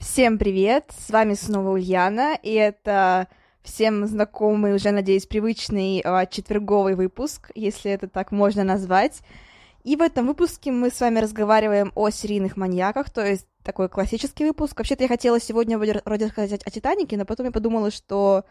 [0.00, 0.92] Всем привет!
[0.96, 3.26] С вами снова Ульяна, и это
[3.62, 9.22] всем знакомый, уже, надеюсь, привычный э, четверговый выпуск, если это так можно назвать.
[9.82, 14.44] И в этом выпуске мы с вами разговариваем о серийных маньяках, то есть такой классический
[14.44, 14.78] выпуск.
[14.78, 18.44] Вообще-то я хотела сегодня вроде рассказать о Титанике, но потом я подумала, что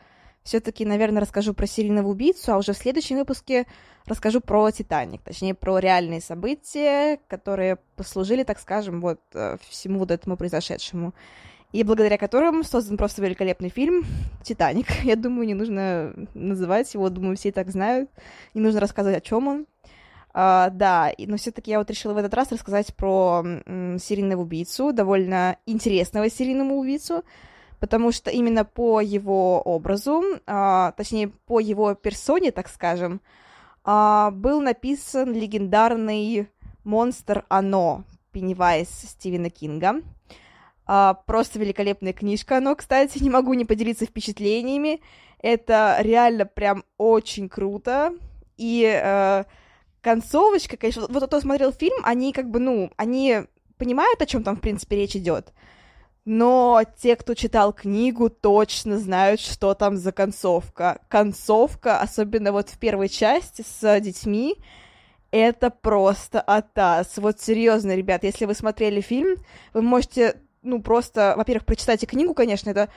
[0.47, 3.67] все-таки, наверное, расскажу про серийного убийцу, а уже в следующем выпуске
[4.05, 10.09] расскажу про Титаник, точнее, про реальные события, которые послужили, так скажем, вот э, всему вот
[10.09, 11.13] этому произошедшему
[11.73, 14.05] и благодаря которым создан просто великолепный фильм
[14.41, 14.87] «Титаник».
[15.03, 18.09] Я думаю, не нужно называть его, думаю, все и так знают,
[18.53, 19.65] не нужно рассказывать, о чем он.
[20.33, 24.93] Uh, да, но все-таки я вот решила в этот раз рассказать про м, серийного убийцу,
[24.93, 27.23] довольно интересного серийного убийцу,
[27.79, 33.21] потому что именно по его образу, uh, точнее, по его персоне, так скажем,
[33.83, 36.49] uh, был написан легендарный
[36.83, 40.01] монстр Оно, Пеннивайз Стивена Кинга.
[40.89, 45.01] А, просто великолепная книжка, но, кстати, не могу не поделиться впечатлениями.
[45.39, 48.13] Это реально прям очень круто.
[48.55, 49.43] И э,
[50.01, 53.43] концовочка, конечно, вот кто смотрел фильм, они как бы, ну, они
[53.77, 55.53] понимают, о чем там, в принципе, речь идет.
[56.29, 60.99] Но те, кто читал книгу, точно знают, что там за концовка.
[61.07, 64.57] Концовка, особенно вот в первой части с детьми,
[65.31, 67.13] это просто атас.
[67.15, 69.37] Вот серьезно, ребят, если вы смотрели фильм,
[69.73, 72.89] вы можете ну, просто, во-первых, прочитайте книгу, конечно, это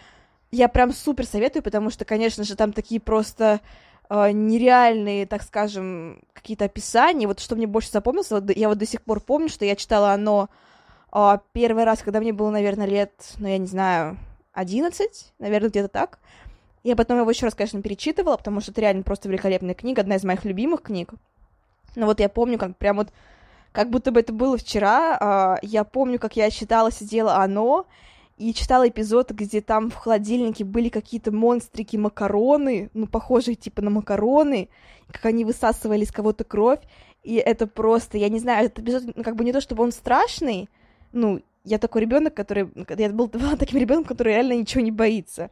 [0.51, 3.61] я прям супер советую, потому что, конечно же, там такие просто
[4.09, 7.29] э, нереальные, так скажем, какие-то описания.
[7.29, 10.11] Вот что мне больше запомнилось, вот, я вот до сих пор помню, что я читала
[10.11, 10.49] оно
[11.53, 14.19] первый раз, когда мне было, наверное, лет, ну, я не знаю,
[14.53, 16.19] 11, наверное, где-то так.
[16.83, 20.17] Я потом его еще раз, конечно, перечитывала, потому что это реально просто великолепная книга, одна
[20.17, 21.13] из моих любимых книг.
[21.97, 23.09] Но вот я помню, как прям вот
[23.73, 25.19] как будто бы это было вчера.
[25.21, 27.87] Uh, я помню, как я читала, сидела оно,
[28.37, 33.91] и читала эпизод, где там в холодильнике были какие-то монстрики макароны, ну, похожие типа на
[33.91, 34.71] макароны,
[35.13, 36.81] как они высасывали из кого-то кровь,
[37.23, 39.93] и это просто, я не знаю, этот эпизод, ну, как бы не то, чтобы он
[39.93, 40.71] страшный,
[41.13, 45.51] ну, я такой ребенок, который, я был, была таким ребенком, который реально ничего не боится.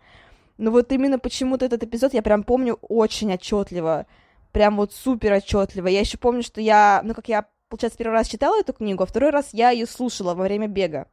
[0.57, 4.07] Но вот именно почему-то этот эпизод я прям помню очень отчетливо,
[4.53, 5.87] прям вот супер отчетливо.
[5.87, 9.07] Я еще помню, что я, ну, как я получается, первый раз читала эту книгу, а
[9.07, 11.07] второй раз я ее слушала во время бега.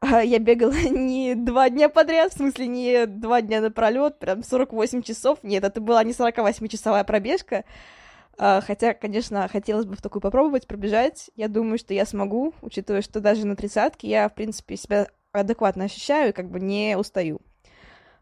[0.00, 5.02] А я бегала не два дня подряд, в смысле, не два дня напролет, прям 48
[5.02, 5.38] часов.
[5.42, 7.64] Нет, это была не 48-часовая пробежка.
[8.38, 11.30] А, хотя, конечно, хотелось бы в такую попробовать пробежать.
[11.36, 15.84] Я думаю, что я смогу, учитывая, что даже на тридцатке я, в принципе, себя адекватно
[15.84, 17.40] ощущаю и как бы не устаю.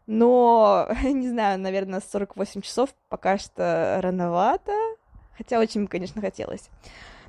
[0.05, 4.73] Но, не знаю, наверное, 48 часов пока что рановато,
[5.37, 6.69] хотя очень, конечно, хотелось.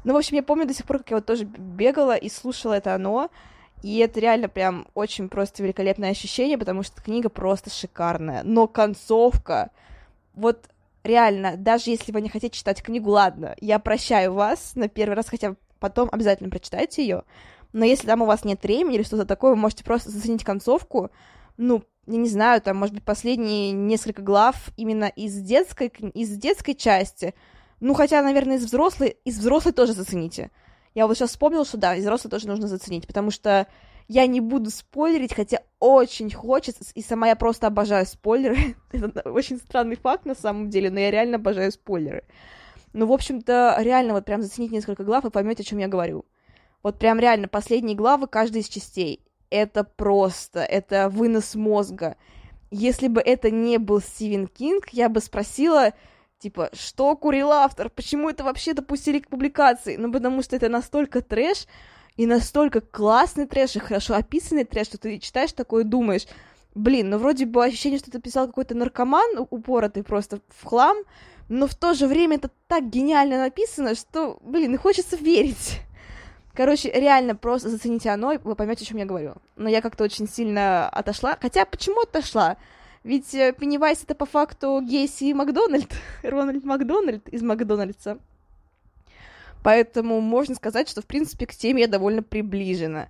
[0.04, 2.74] Ну, в общем, я помню до сих пор, как я вот тоже бегала и слушала
[2.74, 3.30] это оно,
[3.82, 8.42] и это реально прям очень просто великолепное ощущение, потому что книга просто шикарная.
[8.42, 9.70] Но концовка,
[10.34, 10.68] вот
[11.04, 15.28] реально, даже если вы не хотите читать книгу, ладно, я прощаю вас на первый раз,
[15.28, 17.22] хотя потом обязательно прочитайте ее.
[17.72, 21.10] Но если там у вас нет времени или что-то такое, вы можете просто заценить концовку.
[21.56, 26.74] Ну, я не знаю, там, может быть, последние несколько глав именно из детской, из детской
[26.74, 27.34] части—
[27.84, 30.50] ну, хотя, наверное, из взрослой, из взрослой тоже зацените.
[30.94, 33.66] Я вот сейчас вспомнила, что да, из взрослой тоже нужно заценить, потому что
[34.08, 38.76] я не буду спойлерить, хотя очень хочется, и сама я просто обожаю спойлеры.
[38.92, 42.24] Это очень странный факт на самом деле, но я реально обожаю спойлеры.
[42.92, 46.24] Ну, в общем-то, реально вот прям заценить несколько глав, и поймете, о чем я говорю.
[46.82, 49.20] Вот прям реально последние главы каждой из частей.
[49.50, 52.16] Это просто, это вынос мозга.
[52.70, 55.92] Если бы это не был Стивен Кинг, я бы спросила,
[56.44, 57.88] Типа, что курил автор?
[57.88, 59.96] Почему это вообще допустили к публикации?
[59.96, 61.66] Ну, потому что это настолько трэш,
[62.16, 66.26] и настолько классный трэш, и хорошо описанный трэш, что ты читаешь такое и думаешь,
[66.74, 70.96] блин, ну вроде бы ощущение, что ты писал какой-то наркоман упоротый просто в хлам,
[71.48, 75.80] но в то же время это так гениально написано, что, блин, и хочется верить.
[76.54, 79.34] Короче, реально просто зацените оно, и вы поймете, о чем я говорю.
[79.56, 81.36] Но я как-то очень сильно отошла.
[81.40, 82.56] Хотя, почему отошла?
[83.02, 88.18] Ведь э, Пеннивайс это по факту Гейси Макдональд, Рональд Макдональд из Макдональдса.
[89.64, 93.08] Поэтому можно сказать, что, в принципе, к теме я довольно приближена.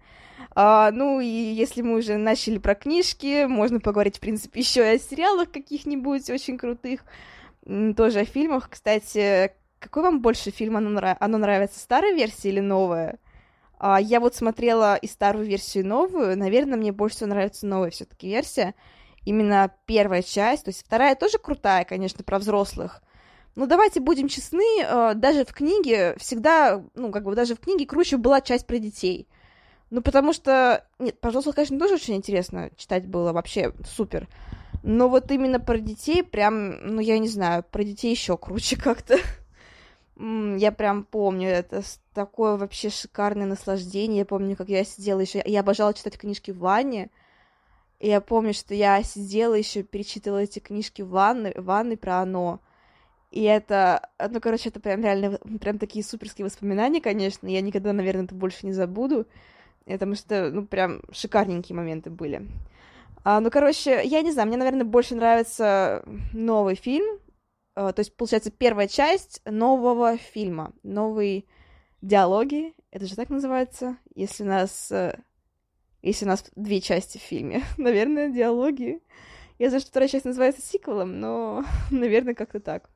[0.55, 4.95] А, ну и если мы уже начали про книжки, можно поговорить, в принципе, еще и
[4.95, 7.05] о сериалах каких-нибудь очень крутых,
[7.65, 8.71] тоже о фильмах.
[8.71, 11.17] Кстати, какой вам больше фильм оно, нрав...
[11.19, 13.19] оно нравится, старая версия или новая?
[13.81, 16.39] А, я вот смотрела и старую версию, и новую.
[16.39, 18.77] Наверное, мне больше всего нравится новая все-таки версия.
[19.25, 20.67] Именно первая часть.
[20.67, 23.03] То есть вторая тоже крутая, конечно, про взрослых.
[23.55, 27.87] Но давайте будем честны, а, даже в книге всегда, ну, как бы даже в книге
[27.87, 29.29] круче была часть про детей.
[29.91, 30.85] Ну, потому что...
[30.99, 34.29] Нет, взрослых, конечно, тоже очень интересно читать было, вообще супер.
[34.83, 39.19] Но вот именно про детей прям, ну, я не знаю, про детей еще круче как-то.
[40.17, 44.19] Я прям помню, это такое вообще шикарное наслаждение.
[44.19, 47.11] Я помню, как я сидела еще, я обожала читать книжки в ванне.
[48.01, 52.19] И я помню, что я сидела еще, перечитывала эти книжки в ванной, в ванной про
[52.19, 52.61] оно.
[53.35, 57.49] И это, ну, короче, это прям реально, прям такие суперские воспоминания, конечно.
[57.49, 59.27] Я никогда, наверное, это больше не забуду.
[59.87, 62.47] Потому что, ну, прям шикарненькие моменты были.
[63.25, 67.19] А, ну, короче, я не знаю, мне, наверное, больше нравится новый фильм,
[67.77, 71.45] Э, то есть, получается, первая часть нового фильма, новые
[72.03, 75.19] диалоги, это же так называется, если у нас, э,
[76.03, 79.03] если у нас две части в фильме, наверное, диалоги.
[79.59, 82.91] Я знаю, что вторая часть называется сиквелом, но, наверное, как-то так.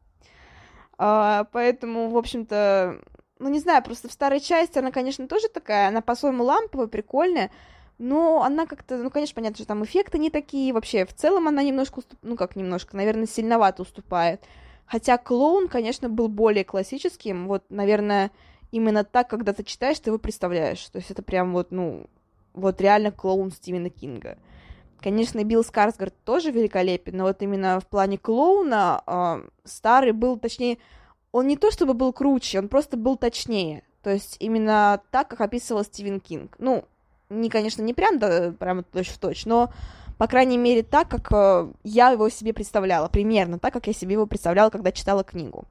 [0.99, 3.01] А, поэтому, в общем-то,
[3.39, 7.51] ну, не знаю, просто в старой части она, конечно, тоже такая, она по-своему ламповая, прикольная,
[7.99, 11.63] но она как-то, ну, конечно, понятно, что там эффекты не такие, вообще, в целом она
[11.63, 12.19] немножко, уступ...
[12.23, 14.43] ну, как немножко, наверное, сильновато уступает.
[14.87, 17.47] Хотя клоун, конечно, был более классическим.
[17.47, 18.31] Вот, наверное,
[18.71, 20.83] именно так, когда ты читаешь, ты его представляешь.
[20.89, 22.07] То есть это прям вот, ну,
[22.55, 24.39] вот реально клоун Стивена Кинга.
[25.01, 30.79] Конечно, Билл Скарсгард тоже великолепен, но вот именно в плане клоуна э, старый был, точнее,
[31.31, 33.85] он не то чтобы был круче, он просто был точнее.
[34.03, 36.57] То есть именно так, как описывал Стивен Кинг.
[36.59, 36.85] Ну,
[37.29, 39.71] не, конечно, не прям, да, прямо точь-в-точь, но
[40.19, 44.15] по крайней мере, так, как э, я его себе представляла, примерно так, как я себе
[44.15, 45.65] его представляла, когда читала книгу.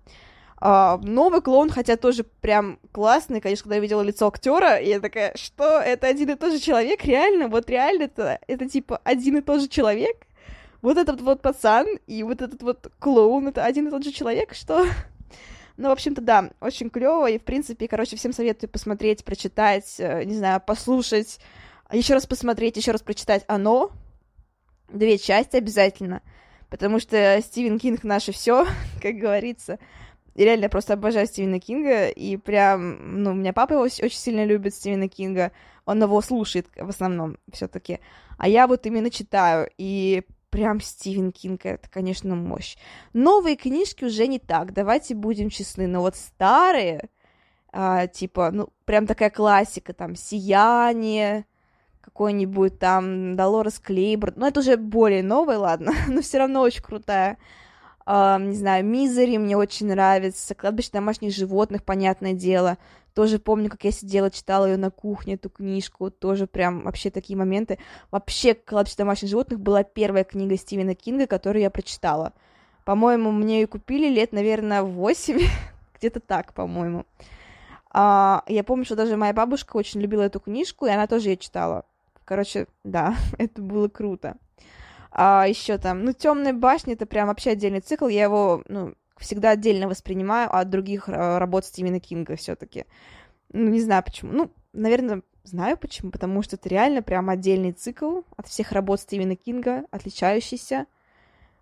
[0.60, 5.34] Uh, новый клоун, хотя тоже прям классный, конечно, когда я видела лицо актера, я такая,
[5.36, 5.80] что?
[5.80, 9.62] Это один и тот же человек, реально, вот реально это, это типа один и тот
[9.62, 10.26] же человек,
[10.82, 14.56] вот этот вот пацан и вот этот вот клоун, это один и тот же человек,
[14.56, 14.84] что?
[15.78, 20.24] Ну, в общем-то, да, очень клево, и, в принципе, короче, всем советую посмотреть, прочитать, э,
[20.24, 21.40] не знаю, послушать,
[21.92, 23.92] еще раз посмотреть, еще раз прочитать «Оно»,
[24.90, 26.24] две части обязательно,
[26.72, 28.66] потому что Стивен Кинг наше все,
[29.04, 29.78] как говорится.
[30.44, 34.74] Реально просто обожаю Стивена Кинга, и прям, ну, у меня папа его очень сильно любит,
[34.74, 35.52] Стивена Кинга,
[35.86, 38.00] он его слушает в основном все таки
[38.38, 42.78] а я вот именно читаю, и прям Стивен Кинг, это, конечно, мощь.
[43.14, 47.10] Новые книжки уже не так, давайте будем честны, но вот старые,
[47.72, 51.46] а, типа, ну, прям такая классика, там, «Сияние»,
[52.02, 57.38] какой-нибудь там Долорес Клейбор, ну, это уже более новый, ладно, но все равно очень крутая.
[58.08, 62.78] Не знаю, Мизери мне очень нравится, Кладбище домашних животных, понятное дело.
[63.14, 67.36] Тоже помню, как я сидела, читала ее на кухне, эту книжку, тоже прям вообще такие
[67.36, 67.80] моменты.
[68.12, 72.32] Вообще, Кладбище домашних животных была первая книга Стивена Кинга, которую я прочитала.
[72.86, 75.40] По-моему, мне ее купили лет, наверное, 8,
[75.98, 77.06] где-то так, по-моему.
[77.94, 81.38] Uh, я помню, что даже моя бабушка очень любила эту книжку, и она тоже ее
[81.38, 81.84] читала.
[82.24, 84.38] Короче, да, это было круто.
[85.12, 88.08] А еще там, ну, Темная башня это прям вообще отдельный цикл.
[88.08, 92.86] Я его, ну, всегда отдельно воспринимаю от других а, работ Стивена Кинга все-таки.
[93.52, 94.32] Ну, не знаю почему.
[94.32, 99.36] Ну, наверное, знаю почему, потому что это реально прям отдельный цикл от всех работ Стивена
[99.36, 100.86] Кинга, отличающийся.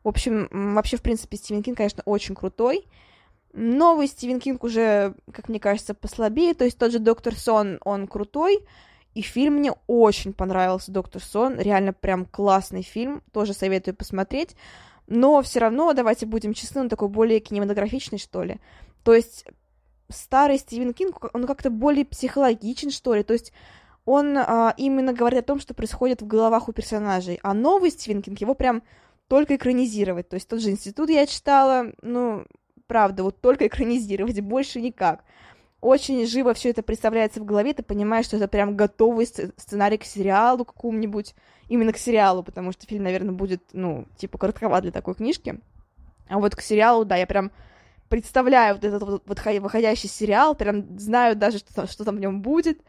[0.03, 2.87] В общем, вообще, в принципе, Стивен Кинг, конечно, очень крутой.
[3.53, 6.53] Новый Стивен Кинг уже, как мне кажется, послабее.
[6.53, 8.59] То есть тот же Доктор Сон, он крутой,
[9.15, 11.57] и фильм мне очень понравился, Доктор Сон.
[11.57, 13.23] Реально прям классный фильм.
[13.31, 14.55] Тоже советую посмотреть.
[15.07, 18.59] Но все равно, давайте будем честны, он такой более кинематографичный, что ли.
[19.03, 19.45] То есть
[20.09, 23.23] старый Стивен Кинг, он как-то более психологичен, что ли.
[23.23, 23.53] То есть
[24.03, 27.39] он а, именно говорит о том, что происходит в головах у персонажей.
[27.41, 28.83] А новый Стивен Кинг его прям
[29.29, 30.27] только экранизировать.
[30.27, 32.45] То есть тот же институт я читала, ну,
[32.87, 35.23] правда, вот только экранизировать, больше никак
[35.85, 40.03] очень живо все это представляется в голове, ты понимаешь, что это прям готовый сценарий к
[40.03, 41.35] сериалу какому-нибудь,
[41.67, 45.59] именно к сериалу, потому что фильм, наверное, будет, ну, типа, коротковат для такой книжки.
[46.27, 47.51] А вот к сериалу, да, я прям
[48.09, 52.81] представляю вот этот вот выходящий сериал, прям знаю даже, что, что там в нем будет.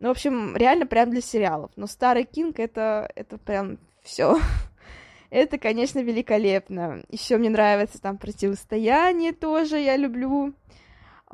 [0.00, 1.70] Ну, в общем, реально прям для сериалов.
[1.76, 4.36] Но старый Кинг это, это прям все.
[5.30, 7.04] это, конечно, великолепно.
[7.08, 10.54] Еще мне нравится там противостояние тоже, я люблю.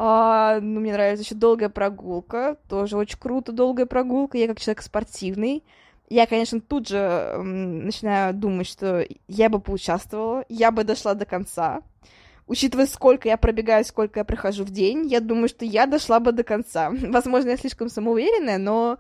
[0.00, 2.56] А, ну, мне нравится еще долгая прогулка.
[2.68, 4.38] Тоже очень круто, долгая прогулка.
[4.38, 5.64] Я как человек спортивный.
[6.08, 11.82] Я, конечно, тут же начинаю думать, что я бы поучаствовала, я бы дошла до конца.
[12.46, 16.32] Учитывая, сколько я пробегаю, сколько я прохожу в день, я думаю, что я дошла бы
[16.32, 16.90] до конца.
[17.08, 18.98] Возможно, я слишком самоуверенная, но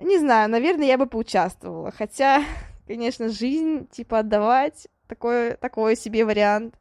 [0.00, 1.90] не знаю, наверное, я бы поучаствовала.
[1.90, 2.44] Хотя,
[2.86, 6.76] конечно, жизнь, типа, отдавать, такой, такой себе вариант.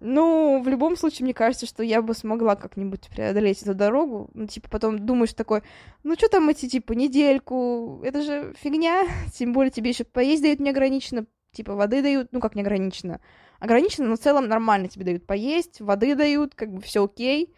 [0.00, 4.30] Ну, в любом случае, мне кажется, что я бы смогла как-нибудь преодолеть эту дорогу.
[4.32, 5.62] Ну, типа, потом думаешь такой,
[6.04, 9.06] ну, что там эти, типа, недельку, это же фигня.
[9.34, 13.20] Тем более тебе еще поесть дают неограниченно, типа, воды дают, ну, как неограниченно.
[13.58, 17.54] Ограниченно, но в целом нормально тебе дают поесть, воды дают, как бы все окей.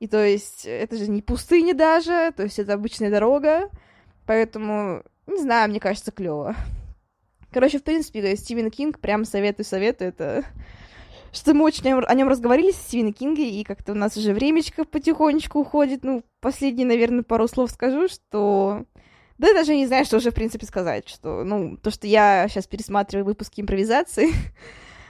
[0.00, 3.68] И то есть это же не пустыня даже, то есть это обычная дорога.
[4.26, 6.56] Поэтому, не знаю, мне кажется, клево.
[7.52, 10.08] Короче, в принципе, Стивен Кинг прям советую-советую.
[10.08, 10.44] Это
[11.32, 14.84] что мы очень о нем разговорили с Стивеном Кингом, и как-то у нас уже времечко
[14.84, 16.04] потихонечку уходит.
[16.04, 18.84] Ну, последние, наверное, пару слов скажу, что...
[19.38, 21.08] Да я даже не знаю, что уже, в принципе, сказать.
[21.08, 24.28] Что, ну, то, что я сейчас пересматриваю выпуски импровизации,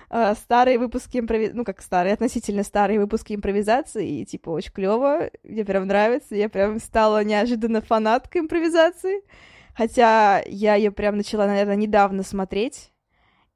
[0.08, 5.28] а, старые выпуски импровизации, ну, как старые, относительно старые выпуски импровизации, и, типа, очень клево,
[5.42, 9.22] мне прям нравится, я прям стала неожиданно фанаткой импровизации,
[9.74, 12.91] хотя я ее прям начала, наверное, недавно смотреть,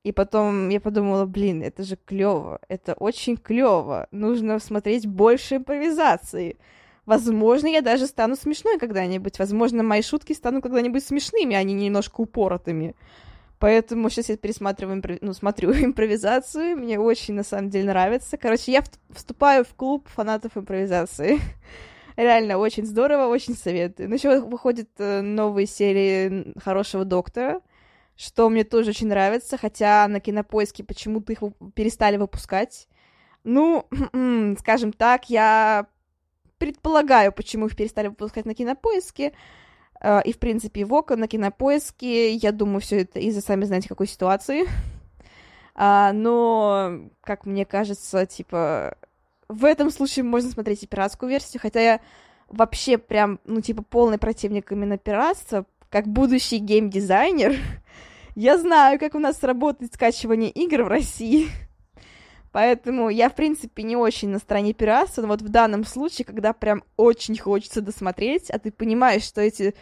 [0.06, 6.58] и потом я подумала, блин, это же клево, это очень клево, нужно смотреть больше импровизации.
[7.06, 9.40] Возможно, я даже стану смешной когда-нибудь.
[9.40, 12.94] Возможно, мои шутки станут когда-нибудь смешными, а не немножко упоротыми.
[13.58, 16.76] Поэтому сейчас я пересматриваю, ну, смотрю импровизацию.
[16.76, 18.36] Мне очень, на самом деле, нравится.
[18.36, 21.40] Короче, я вступаю в клуб фанатов импровизации.
[22.16, 24.08] Реально, очень здорово, очень советую.
[24.08, 27.60] Ну, еще выходит э, новые серии «Хорошего доктора»,
[28.16, 31.40] что мне тоже очень нравится, хотя на кинопоиске почему-то их
[31.74, 32.88] перестали выпускать.
[33.44, 33.86] Ну,
[34.58, 35.86] скажем так, я
[36.58, 39.32] предполагаю, почему их перестали выпускать на кинопоиске.
[40.00, 42.34] Э, и, в принципе, в ОКО, на кинопоиске.
[42.34, 44.64] Я думаю, все это из-за сами знаете какой ситуации.
[45.78, 48.96] А, но, как мне кажется, типа,
[49.46, 52.00] в этом случае можно смотреть и пиратскую версию, хотя я
[52.48, 57.56] вообще прям, ну, типа, полный противник именно пиратства, как будущий геймдизайнер,
[58.34, 61.48] я знаю, как у нас работает скачивание игр в России.
[62.52, 66.52] Поэтому я, в принципе, не очень на стороне пиратства, но вот в данном случае, когда
[66.52, 69.74] прям очень хочется досмотреть, а ты понимаешь, что эти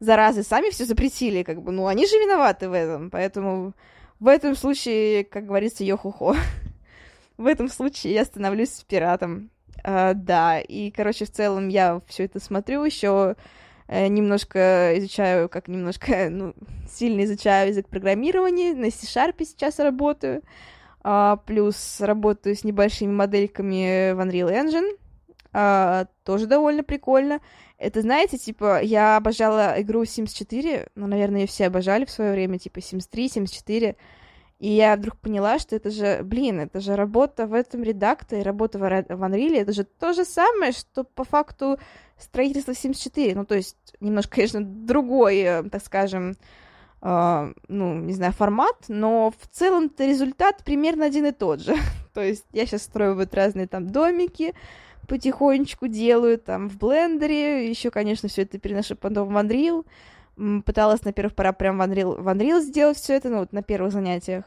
[0.00, 3.72] заразы сами все запретили, как бы, ну, они же виноваты в этом, поэтому
[4.18, 6.34] в этом случае, как говорится, йо-хо-хо.
[7.36, 9.50] в этом случае я становлюсь пиратом.
[9.84, 13.36] Uh, да, и, короче, в целом я все это смотрю еще
[13.90, 16.54] немножко изучаю, как немножко, ну,
[16.88, 20.42] сильно изучаю язык программирования, на C-Sharp сейчас работаю,
[21.02, 24.96] а, плюс работаю с небольшими модельками в Unreal Engine,
[25.52, 27.40] а, тоже довольно прикольно.
[27.78, 32.32] Это, знаете, типа, я обожала игру Sims 4, ну, наверное, ее все обожали в свое
[32.32, 33.96] время, типа Sims 3, Sims 4,
[34.60, 38.78] и я вдруг поняла, что это же, блин, это же работа в этом редакторе, работа
[38.78, 41.78] в Unreal, это же то же самое, что по факту
[42.18, 43.34] строительство 74.
[43.34, 46.36] Ну, то есть немножко, конечно, другой, э, так скажем,
[47.00, 51.74] э, ну, не знаю, формат, но в целом-то результат примерно один и тот же.
[52.12, 54.52] то есть я сейчас строю вот разные там домики,
[55.08, 59.86] потихонечку делаю там в блендере, еще, конечно, все это переношу потом в Unreal,
[60.64, 63.62] пыталась на первых порах прям в Unreal, в Unreal сделать все это, ну, вот на
[63.62, 64.44] первых занятиях.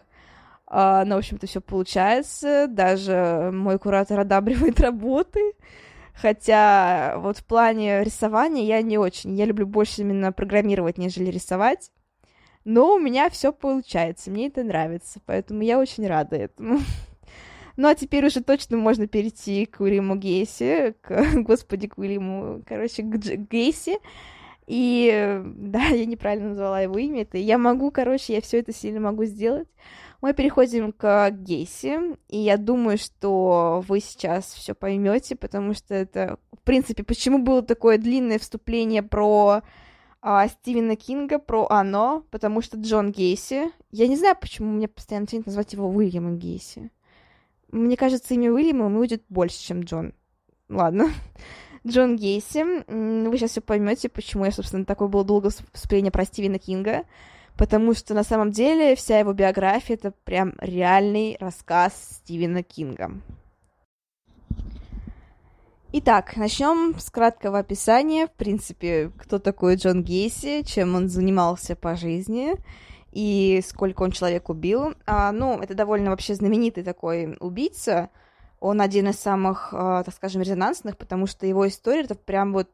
[0.65, 2.67] Uh, но, в общем-то, все получается.
[2.67, 5.53] Даже мой куратор одабривает работы.
[6.13, 9.35] Хотя вот в плане рисования я не очень.
[9.35, 11.91] Я люблю больше именно программировать, нежели рисовать.
[12.65, 16.79] Но у меня все получается, мне это нравится, поэтому я очень рада этому.
[17.75, 23.01] Ну а теперь уже точно можно перейти к Уильяму Гейси, к, господи, к Уильяму, короче,
[23.01, 23.97] к Дж- Гейси.
[24.67, 27.24] И да, я неправильно назвала его имя.
[27.24, 29.67] Это я могу, короче, я все это сильно могу сделать.
[30.22, 36.39] Мы переходим к Гейси, и я думаю, что вы сейчас все поймете, потому что это,
[36.53, 39.63] в принципе, почему было такое длинное вступление про
[40.22, 45.27] а, Стивена Кинга, про оно, потому что Джон Гейси, я не знаю, почему мне постоянно
[45.27, 46.89] тянет назвать его Уильямом Гейси.
[47.74, 50.13] Мне кажется, имя Уильяма будет больше, чем Джон.
[50.70, 51.10] Ладно.
[51.85, 52.83] Джон Гейси.
[53.27, 57.03] Вы сейчас все поймете, почему я, собственно, такое было долгое вступление про Стивена Кинга
[57.57, 63.11] потому что на самом деле вся его биография— это прям реальный рассказ Стивена Кинга.
[65.95, 68.25] Итак, начнем с краткого описания.
[68.25, 72.55] В принципе, кто такой Джон Гейси, чем он занимался по жизни
[73.11, 74.95] и сколько он человек убил.
[75.05, 78.09] А, ну, это довольно вообще знаменитый такой убийца.
[78.63, 82.70] Он один из самых, так скажем, резонансных, потому что его история это прям вот,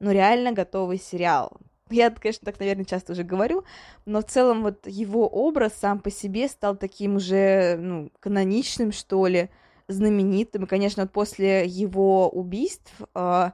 [0.00, 1.52] ну, реально готовый сериал.
[1.90, 3.62] Я, конечно, так, наверное, часто уже говорю,
[4.04, 9.28] но в целом вот его образ сам по себе стал таким уже, ну, каноничным, что
[9.28, 9.48] ли,
[9.86, 10.64] знаменитым.
[10.64, 13.50] И, конечно, вот после его убийств э,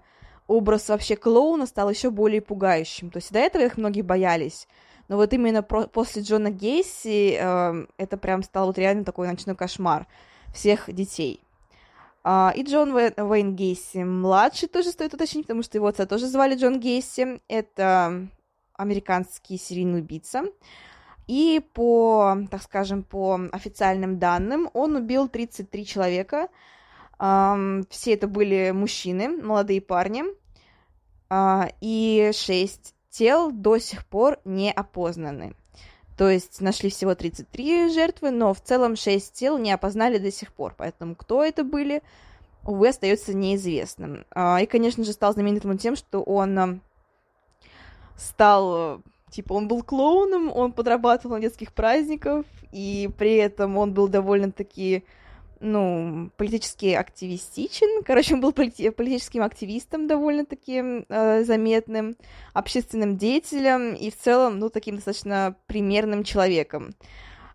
[0.47, 3.11] образ вообще клоуна стал еще более пугающим.
[3.11, 4.67] То есть до этого их многие боялись.
[5.09, 9.55] Но вот именно про- после Джона Гейси э, это прям стал вот реально такой ночной
[9.55, 10.07] кошмар
[10.55, 11.41] всех детей.
[12.25, 16.57] Uh, и Джон Уэйн Гейси младший тоже стоит уточнить, потому что его отца тоже звали
[16.57, 17.43] Джон Гейси.
[17.49, 18.28] Это
[18.73, 20.45] американский серийный убийца.
[21.26, 26.49] И по, так скажем, по официальным данным, он убил 33 человека.
[27.19, 30.25] Все это были мужчины, молодые парни.
[31.31, 35.54] Uh, и 6 тел до сих пор не опознаны.
[36.16, 40.52] То есть нашли всего 33 жертвы, но в целом 6 тел не опознали до сих
[40.52, 40.75] пор.
[40.76, 42.02] Поэтому кто это были,
[42.64, 44.25] увы, остается неизвестным.
[44.30, 46.78] А, и, конечно же, стал знаменитым тем, что он а,
[48.16, 49.02] стал
[49.35, 55.04] типа, он был клоуном, он подрабатывал на детских праздниках, и при этом он был довольно-таки
[55.64, 58.04] ну, политически активистичен.
[58.04, 62.16] Короче, он был полити- политическим активистом довольно-таки э, заметным,
[62.52, 66.94] общественным деятелем и в целом, ну, таким достаточно примерным человеком.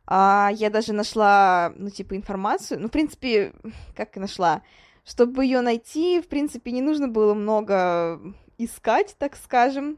[0.07, 3.53] А я даже нашла, ну, типа, информацию, ну, в принципе,
[3.95, 4.63] как и нашла,
[5.05, 8.19] чтобы ее найти, в принципе, не нужно было много
[8.57, 9.97] искать, так скажем.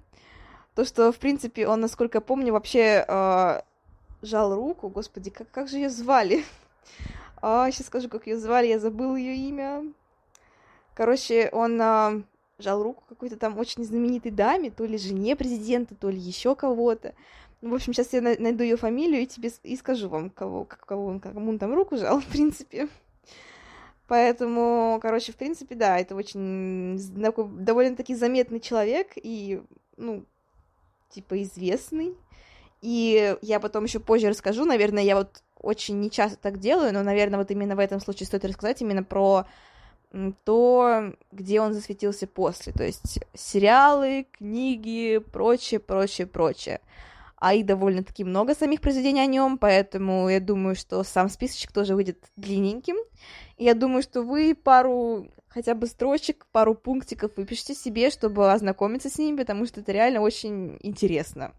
[0.75, 3.61] То, что, в принципе, он, насколько я помню, вообще э,
[4.21, 6.43] жал руку, господи, как, как же ее звали?
[7.41, 9.83] А, сейчас скажу, как ее звали, я забыл ее имя.
[10.93, 12.21] Короче, он а,
[12.59, 17.15] жал руку какой-то там очень знаменитой даме, то ли жене президента, то ли еще кого-то.
[17.61, 21.05] Ну, в общем, сейчас я найду ее фамилию и тебе и скажу вам, кого, кого
[21.05, 22.87] он, кому он там руку жал, в принципе.
[24.07, 29.61] Поэтому, короче, в принципе, да, это очень такой довольно-таки заметный человек и,
[29.95, 30.25] ну,
[31.09, 32.17] типа известный.
[32.81, 37.03] И я потом еще позже расскажу, наверное, я вот очень не часто так делаю, но,
[37.03, 39.45] наверное, вот именно в этом случае стоит рассказать именно про
[40.43, 46.81] то, где он засветился после, то есть сериалы, книги, прочее, прочее, прочее.
[47.37, 51.95] А их довольно-таки много самих произведений о нем, поэтому я думаю, что сам списочек тоже
[51.95, 52.97] выйдет длинненьким.
[53.57, 59.09] И я думаю, что вы пару хотя бы строчек, пару пунктиков выпишите себе, чтобы ознакомиться
[59.09, 61.53] с ними, потому что это реально очень интересно.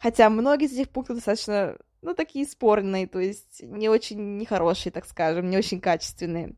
[0.00, 5.04] Хотя многие из этих пунктов достаточно ну, такие спорные, то есть не очень нехорошие, так
[5.06, 6.54] скажем, не очень качественные.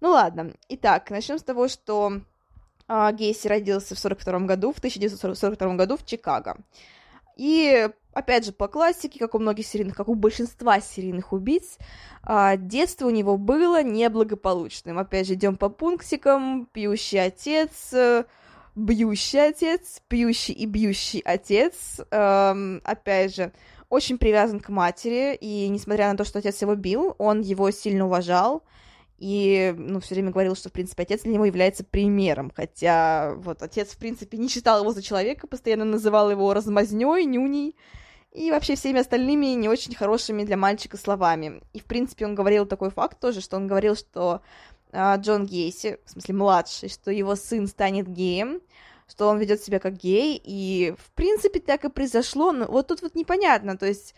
[0.00, 2.20] Ну ладно, итак, начнем с того, что
[2.88, 6.58] э, Гейси родился в 42 году, в 1942 году в Чикаго.
[7.36, 11.78] И, опять же, по классике, как у многих серийных, как у большинства серийных убийц,
[12.26, 14.98] э, детство у него было неблагополучным.
[14.98, 18.24] Опять же, идем по пунктикам, пьющий отец, э,
[18.76, 23.52] бьющий отец, пьющий и бьющий отец, э, опять же,
[23.88, 28.04] очень привязан к матери, и несмотря на то, что отец его бил, он его сильно
[28.06, 28.62] уважал,
[29.18, 33.62] и, ну, все время говорил, что, в принципе, отец для него является примером, хотя, вот,
[33.62, 37.76] отец, в принципе, не считал его за человека, постоянно называл его размазнёй, нюней,
[38.32, 41.62] и вообще всеми остальными не очень хорошими для мальчика словами.
[41.72, 44.42] И, в принципе, он говорил такой факт тоже, что он говорил, что
[45.16, 48.60] Джон Гейси, в смысле младший, что его сын станет геем,
[49.08, 53.02] что он ведет себя как гей, и в принципе так и произошло, но вот тут
[53.02, 54.14] вот непонятно, то есть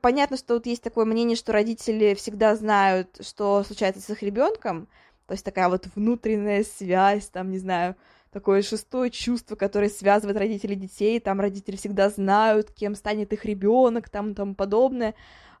[0.00, 4.88] понятно, что вот есть такое мнение, что родители всегда знают, что случается с их ребенком,
[5.26, 7.96] то есть такая вот внутренняя связь, там, не знаю,
[8.32, 14.08] такое шестое чувство, которое связывает родителей детей, там родители всегда знают, кем станет их ребенок,
[14.08, 15.14] там, тому подобное.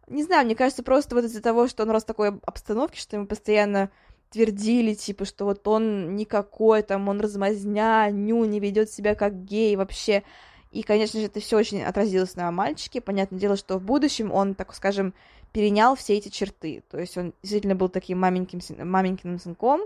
[0.08, 3.16] Не знаю, мне кажется, просто вот из-за того, что он рос в такой обстановке, что
[3.16, 3.90] ему постоянно
[4.32, 9.76] твердили, типа, что вот он никакой, там, он размазня, ню, не ведет себя как гей
[9.76, 10.22] вообще.
[10.70, 13.02] И, конечно же, это все очень отразилось на мальчике.
[13.02, 15.12] Понятное дело, что в будущем он, так скажем,
[15.52, 16.82] перенял все эти черты.
[16.90, 19.82] То есть он действительно был таким маменьким, маменькиным сынком,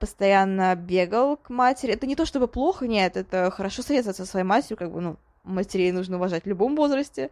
[0.00, 1.92] постоянно бегал к матери.
[1.92, 5.16] Это не то чтобы плохо, нет, это хорошо советоваться со своей матерью, как бы, ну,
[5.44, 7.30] матерей нужно уважать в любом возрасте.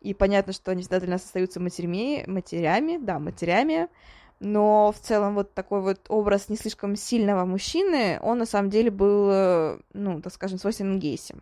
[0.00, 3.88] И понятно, что они всегда для нас остаются матерями, матерями, да, матерями
[4.40, 8.90] но в целом вот такой вот образ не слишком сильного мужчины, он на самом деле
[8.90, 11.36] был, э, ну, так скажем, свойственен Гейси.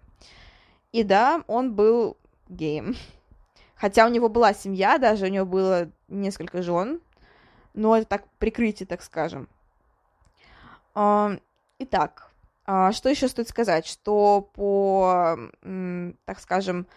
[0.90, 2.16] И да, он был
[2.48, 2.96] геем.
[3.76, 7.00] Хотя у него была семья, даже у него было несколько жен,
[7.74, 9.48] но это так прикрытие, так скажем.
[11.78, 12.32] Итак,
[12.66, 15.38] а, что еще стоит сказать, что по,
[16.24, 16.88] так скажем,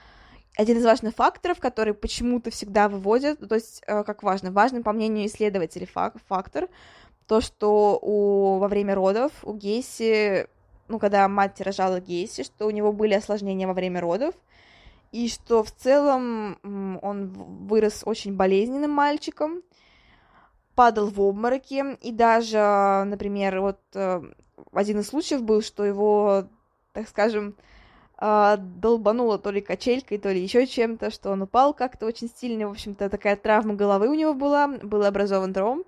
[0.61, 4.93] один из важных факторов, который почему-то всегда выводят, то есть, э, как важно, важный, по
[4.93, 5.87] мнению исследователей,
[6.27, 6.69] фактор,
[7.27, 10.47] то, что у, во время родов у Гейси,
[10.87, 14.35] ну, когда мать рожала Гейси, что у него были осложнения во время родов,
[15.11, 16.59] и что в целом
[17.01, 17.29] он
[17.67, 19.63] вырос очень болезненным мальчиком,
[20.75, 24.21] падал в обмороки, и даже, например, вот э,
[24.73, 26.45] один из случаев был, что его,
[26.93, 27.55] так скажем,
[28.21, 32.67] э, долбануло то ли качелькой, то ли еще чем-то, что он упал как-то очень сильно,
[32.67, 35.87] в общем-то, такая травма головы у него была, был образован тромб,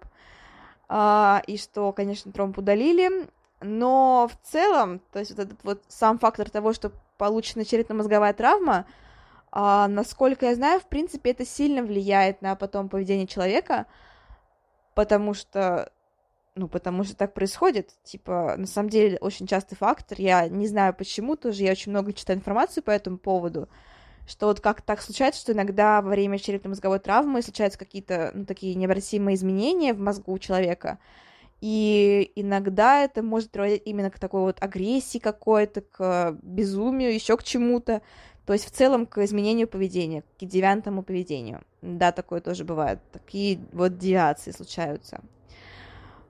[0.89, 3.29] э, и что, конечно, тромб удалили,
[3.61, 8.85] но в целом, то есть вот этот вот сам фактор того, что получена черепно-мозговая травма,
[9.51, 13.85] а, насколько я знаю, в принципе, это сильно влияет на потом поведение человека,
[14.95, 15.91] потому что,
[16.55, 17.91] ну, потому что так происходит.
[18.03, 20.19] Типа, на самом деле, очень частый фактор.
[20.19, 23.69] Я не знаю почему тоже, я очень много читаю информацию по этому поводу,
[24.27, 28.75] что вот как так случается, что иногда во время черепно-мозговой травмы случаются какие-то, ну, такие
[28.75, 30.99] необратимые изменения в мозгу человека,
[31.59, 37.43] и иногда это может приводить именно к такой вот агрессии какой-то, к безумию, еще к
[37.43, 38.01] чему-то.
[38.45, 41.61] То есть в целом к изменению поведения, к девиантному поведению.
[41.81, 42.99] Да, такое тоже бывает.
[43.13, 45.21] Такие вот девиации случаются.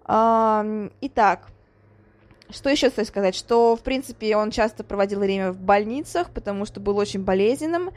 [0.05, 1.47] Итак,
[2.49, 3.35] что еще стоит сказать?
[3.35, 7.91] Что, в принципе, он часто проводил время в больницах, потому что был очень болезненным.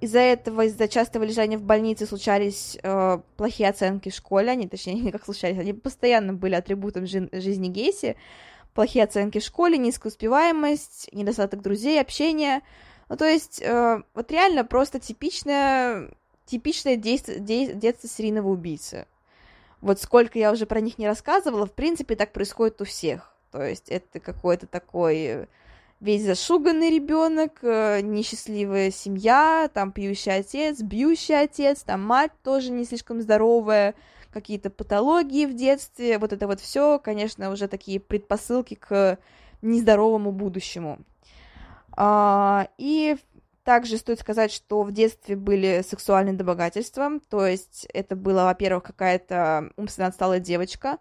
[0.00, 4.50] Из-за этого, из-за частого лежания в больнице случались э, плохие оценки в школе.
[4.50, 8.16] Они, точнее, не как случались, они постоянно были атрибутом жи- жизни Гейси.
[8.74, 12.62] Плохие оценки в школе, низкая успеваемость, недостаток друзей, общения–
[13.12, 16.08] ну, то есть, э, вот реально просто типичное,
[16.46, 19.06] типичное действо, де, детство серийного убийцы.
[19.82, 23.34] Вот сколько я уже про них не рассказывала, в принципе, так происходит у всех.
[23.50, 25.48] То есть, это какой-то такой
[26.00, 32.84] весь зашуганный ребенок, э, несчастливая семья, там пьющий отец, бьющий отец, там мать тоже не
[32.84, 33.94] слишком здоровая,
[34.32, 39.18] какие-то патологии в детстве, вот это вот все, конечно, уже такие предпосылки к
[39.62, 40.98] нездоровому будущему.
[41.92, 43.16] А, и
[43.64, 49.70] также стоит сказать, что в детстве были сексуальные домогательства, то есть это была, во-первых, какая-то
[49.76, 50.98] умственно отсталая девочка,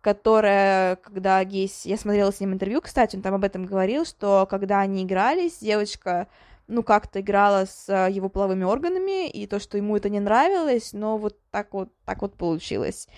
[0.00, 1.84] которая, когда Гейс...
[1.84, 5.58] Я смотрела с ним интервью, кстати, он там об этом говорил, что когда они игрались,
[5.58, 6.28] девочка,
[6.68, 11.18] ну, как-то играла с его половыми органами, и то, что ему это не нравилось, но
[11.18, 13.08] вот так вот, так вот получилось.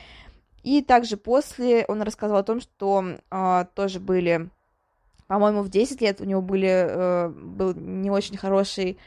[0.63, 4.49] И также после он рассказал о том, что э, тоже были
[5.27, 8.99] по-моему, в 10 лет у него были, э, был не очень хороший,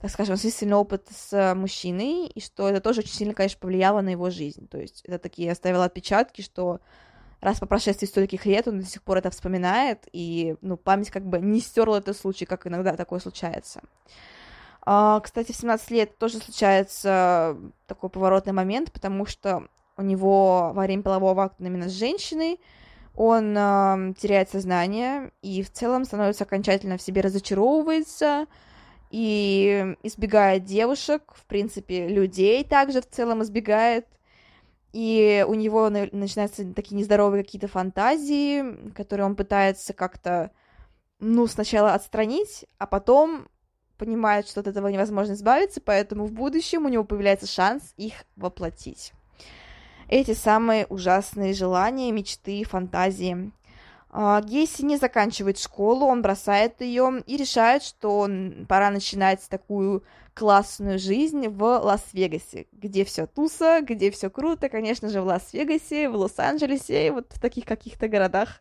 [0.00, 4.00] так скажем, сильный опыт с э, мужчиной, и что это тоже очень сильно, конечно, повлияло
[4.00, 4.68] на его жизнь.
[4.68, 6.80] То есть это такие оставило отпечатки, что
[7.40, 11.24] раз по прошествии стольких лет он до сих пор это вспоминает, и, ну, память как
[11.26, 13.82] бы не стерла этот случай, как иногда такое случается.
[14.84, 17.56] А, кстати, в 17 лет тоже случается
[17.86, 22.60] такой поворотный момент, потому что у него во время полового акта именно с женщиной
[23.14, 28.46] он э, теряет сознание и в целом становится окончательно в себе разочаровывается
[29.10, 34.06] и избегает девушек, в принципе, людей также в целом избегает.
[34.94, 40.50] И у него начинаются такие нездоровые какие-то фантазии, которые он пытается как-то,
[41.18, 43.48] ну, сначала отстранить, а потом
[43.96, 49.12] понимает, что от этого невозможно избавиться, поэтому в будущем у него появляется шанс их воплотить
[50.08, 53.52] эти самые ужасные желания, мечты, фантазии.
[54.10, 58.28] А, Гейси не заканчивает школу, он бросает ее и решает, что
[58.68, 65.22] пора начинать такую классную жизнь в Лас-Вегасе, где все туса, где все круто, конечно же,
[65.22, 68.60] в Лас-Вегасе, в Лос-Анджелесе, вот в таких каких-то городах,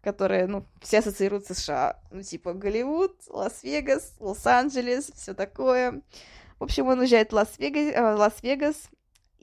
[0.00, 1.98] которые, ну, все ассоциируют с США.
[2.12, 6.02] Ну, типа Голливуд, Лас-Вегас, Лос-Анджелес, все такое.
[6.58, 8.90] В общем, он уезжает в э, Лас-Вегас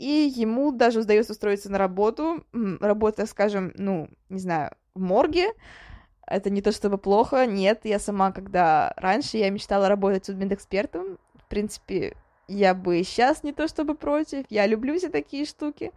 [0.01, 2.43] и ему даже удается устроиться на работу,
[2.79, 5.53] работа, скажем, ну, не знаю, в морге,
[6.25, 11.47] это не то чтобы плохо, нет, я сама, когда раньше я мечтала работать судмедэкспертом, в
[11.47, 15.91] принципе, я бы сейчас не то чтобы против, я люблю все такие штуки,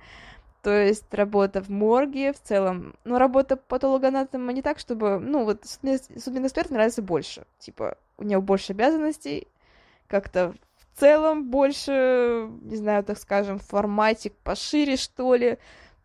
[0.60, 5.64] то есть работа в морге в целом, ну, работа патологоанатома не так, чтобы, ну, вот
[5.64, 9.48] судмедэксперт нравится больше, типа, у него больше обязанностей,
[10.08, 10.54] как-то
[10.94, 15.58] в целом больше, не знаю, так скажем, форматик пошире, что ли,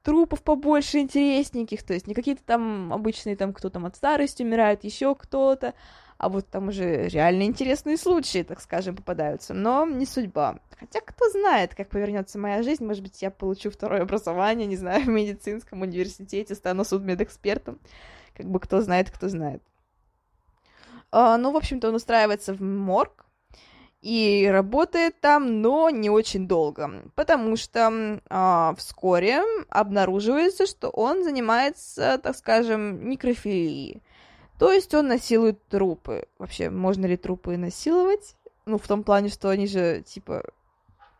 [0.03, 4.83] трупов побольше интересненьких, то есть не какие-то там обычные там, кто там от старости умирает,
[4.83, 5.75] еще кто-то,
[6.17, 10.59] а вот там уже реально интересные случаи, так скажем, попадаются, но не судьба.
[10.79, 15.03] Хотя кто знает, как повернется моя жизнь, может быть, я получу второе образование, не знаю,
[15.03, 17.79] в медицинском университете, стану судмедэкспертом,
[18.35, 19.61] как бы кто знает, кто знает.
[21.11, 23.25] А, ну, в общем-то, он устраивается в морг,
[24.01, 32.17] и работает там, но не очень долго, потому что а, вскоре обнаруживается, что он занимается,
[32.21, 34.01] так скажем, некрофилией.
[34.57, 36.27] То есть он насилует трупы.
[36.37, 38.35] Вообще, можно ли трупы насиловать?
[38.65, 40.43] Ну, в том плане, что они же, типа,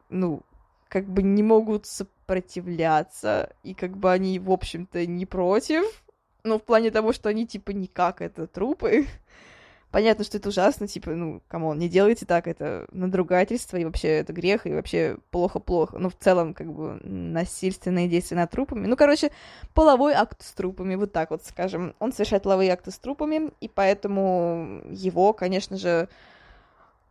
[0.09, 0.41] ну,
[0.89, 5.85] как бы не могут сопротивляться, и как бы они, в общем-то, не против.
[6.43, 9.05] Ну, в плане того, что они, типа, никак это трупы.
[9.91, 14.10] Понятно, что это ужасно, типа, ну, come on, не делайте так, это надругательство, и вообще
[14.10, 15.97] это грех, и вообще плохо-плохо.
[15.97, 18.86] Ну, в целом, как бы, насильственные действия над трупами.
[18.86, 19.32] Ну, короче,
[19.73, 21.95] половой акт с трупами, вот так вот скажем.
[21.97, 26.08] Он совершает половые акты с трупами, и поэтому его, конечно же,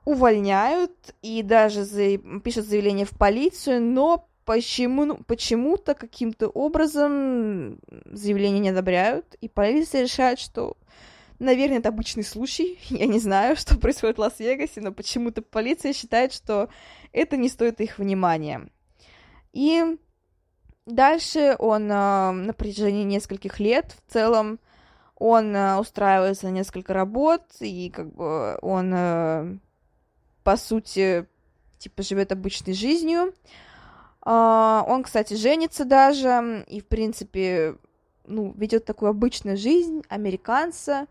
[0.04, 2.16] увольняют и даже за...
[2.44, 10.02] пишут заявление в полицию, но почему, ну, почему-то каким-то образом заявление не одобряют, и полиция
[10.04, 10.76] решает, что,
[11.38, 16.32] наверное, это обычный случай, я не знаю, что происходит в Лас-Вегасе, но почему-то полиция считает,
[16.32, 16.68] что
[17.12, 18.68] это не стоит их внимания.
[19.52, 19.98] И
[20.86, 24.58] дальше он э, на протяжении нескольких лет в целом
[25.16, 29.58] он э, устраивается на несколько работ, и как бы он э,
[30.48, 31.26] по сути,
[31.78, 33.34] типа, живет обычной жизнью.
[34.22, 37.76] А, он, кстати, женится даже, и, в принципе,
[38.24, 41.06] ну, ведет такую обычную жизнь американца.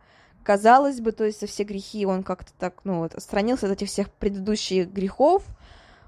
[0.47, 3.89] Казалось бы, то есть за все грехи он как-то так, ну, вот, отстранился от этих
[3.89, 5.43] всех предыдущих грехов,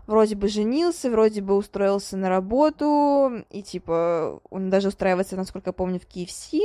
[0.08, 5.74] вроде бы женился, вроде бы устроился на работу, и, типа, он даже устраивается, насколько я
[5.74, 6.62] помню, в KFC,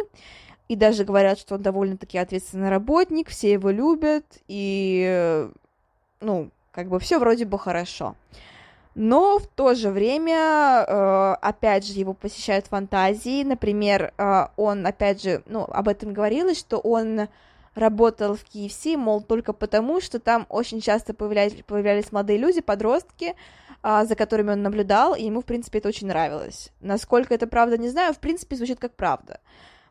[0.68, 5.48] и даже говорят, что он довольно-таки ответственный работник, все его любят, и,
[6.20, 8.14] ну, как бы все вроде бы хорошо.
[8.94, 13.42] Но в то же время, э, опять же, его посещают фантазии.
[13.42, 17.26] Например, э, он, опять же, ну, об этом говорилось, что он
[17.74, 23.34] работал в KFC, мол, только потому, что там очень часто появлялись, появлялись молодые люди, подростки,
[23.82, 26.70] э, за которыми он наблюдал, и ему, в принципе, это очень нравилось.
[26.80, 29.40] Насколько это правда, не знаю, в принципе, звучит как правда.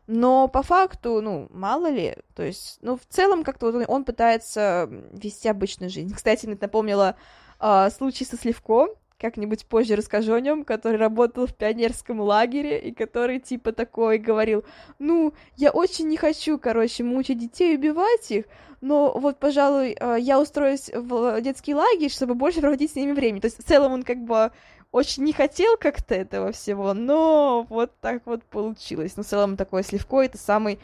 [0.06, 4.88] Но по факту, ну, мало ли, то есть, ну, в целом как-то вот он, пытается
[5.12, 6.14] вести обычную жизнь.
[6.14, 7.16] Кстати, мне напомнила
[7.60, 12.92] э, случай со Сливко, как-нибудь позже расскажу о нем, который работал в пионерском лагере и
[12.92, 14.64] который типа такой говорил,
[14.98, 18.44] ну, я очень не хочу, короче, мучить детей и убивать их,
[18.80, 23.40] но вот, пожалуй, а, я устроюсь в детский лагерь, чтобы больше проводить с ними время.
[23.40, 24.50] То есть в целом он как бы
[24.92, 29.16] очень не хотел как-то этого всего, но вот так вот получилось.
[29.16, 30.78] Но в целом такой Сливко это самый,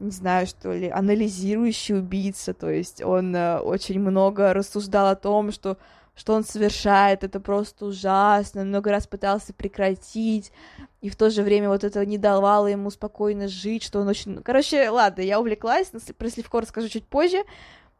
[0.00, 5.52] не знаю, что ли, анализирующий убийца, то есть он э, очень много рассуждал о том,
[5.52, 5.76] что
[6.14, 10.52] что он совершает, это просто ужасно, много раз пытался прекратить,
[11.00, 14.42] и в то же время вот это не давало ему спокойно жить, что он очень...
[14.42, 17.38] Короче, ладно, я увлеклась, про Сливко расскажу чуть позже,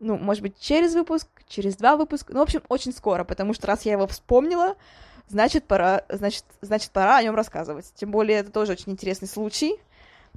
[0.01, 3.67] ну, может быть, через выпуск, через два выпуска, ну, в общем, очень скоро, потому что
[3.67, 4.77] раз я его вспомнила,
[5.29, 7.93] значит, пора, значит, значит, пора о нем рассказывать.
[7.95, 9.77] Тем более, это тоже очень интересный случай.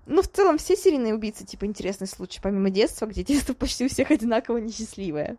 [0.05, 3.89] Ну, в целом, все серийные убийцы, типа, интересный случай, помимо детства, где детство почти у
[3.89, 5.37] всех одинаково несчастливое.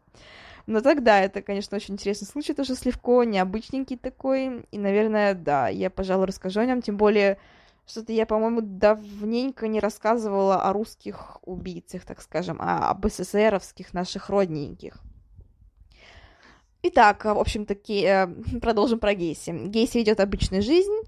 [0.68, 5.88] Но тогда это, конечно, очень интересный случай, тоже Сливко, необычненький такой, и, наверное, да, я,
[5.88, 7.38] пожалуй, расскажу о нем, тем более,
[7.87, 14.28] что-то я, по-моему, давненько не рассказывала о русских убийцах, так скажем, а об СССРовских наших
[14.28, 14.98] родненьких.
[16.83, 18.26] Итак, в общем-то, э,
[18.61, 19.68] продолжим про Гейси.
[19.68, 21.00] Гейси ведет обычную жизнь,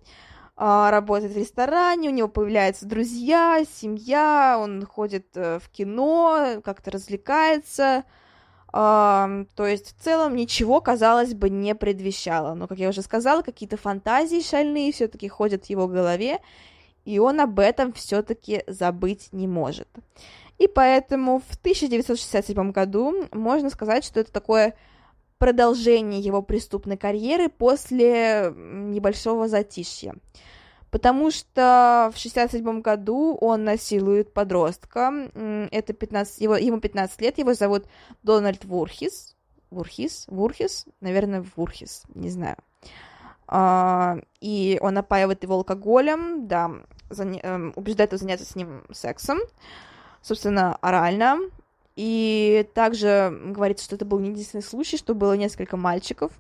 [0.56, 6.90] а, работает в ресторане, у него появляются друзья, семья, он ходит э, в кино, как-то
[6.92, 8.04] развлекается.
[8.72, 12.54] То есть в целом ничего, казалось бы, не предвещало.
[12.54, 16.38] Но, как я уже сказала, какие-то фантазии шальные все-таки ходят в его голове,
[17.04, 19.88] и он об этом все-таки забыть не может.
[20.58, 24.74] И поэтому в 1967 году можно сказать, что это такое
[25.38, 30.14] продолжение его преступной карьеры после небольшого затишья.
[30.90, 35.12] Потому что в 67 году он насилует подростка.
[35.70, 37.86] Это 15, его, ему 15 лет, его зовут
[38.22, 39.36] Дональд Вурхис.
[39.70, 40.24] Вурхис?
[40.26, 40.86] Вурхис?
[41.00, 42.56] Наверное, Вурхис, не знаю.
[43.46, 46.70] А, и он опаивает его алкоголем, да,
[47.08, 47.40] заня...
[47.42, 49.38] Эм, убеждает его заняться с ним сексом,
[50.22, 51.38] собственно, орально.
[51.96, 56.32] И также говорится, что это был не единственный случай, что было несколько мальчиков.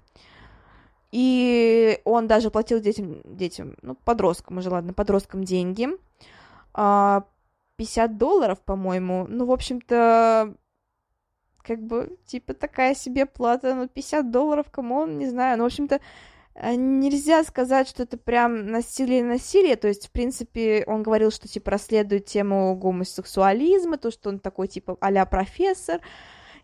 [1.12, 5.88] И он даже платил детям, детям, ну, подросткам уже, ладно, подросткам деньги.
[6.72, 9.26] 50 а, долларов, по-моему.
[9.28, 10.54] Ну, в общем-то,
[11.62, 15.58] как бы, типа, такая себе плата, ну, 50 долларов, come on, не знаю.
[15.58, 16.00] Ну, в общем-то,
[16.54, 21.70] Э, нельзя сказать, что это прям насилие-насилие, то есть, в принципе, он говорил, что, типа,
[21.72, 26.00] расследует тему гомосексуализма, то, что он такой, типа, а профессор,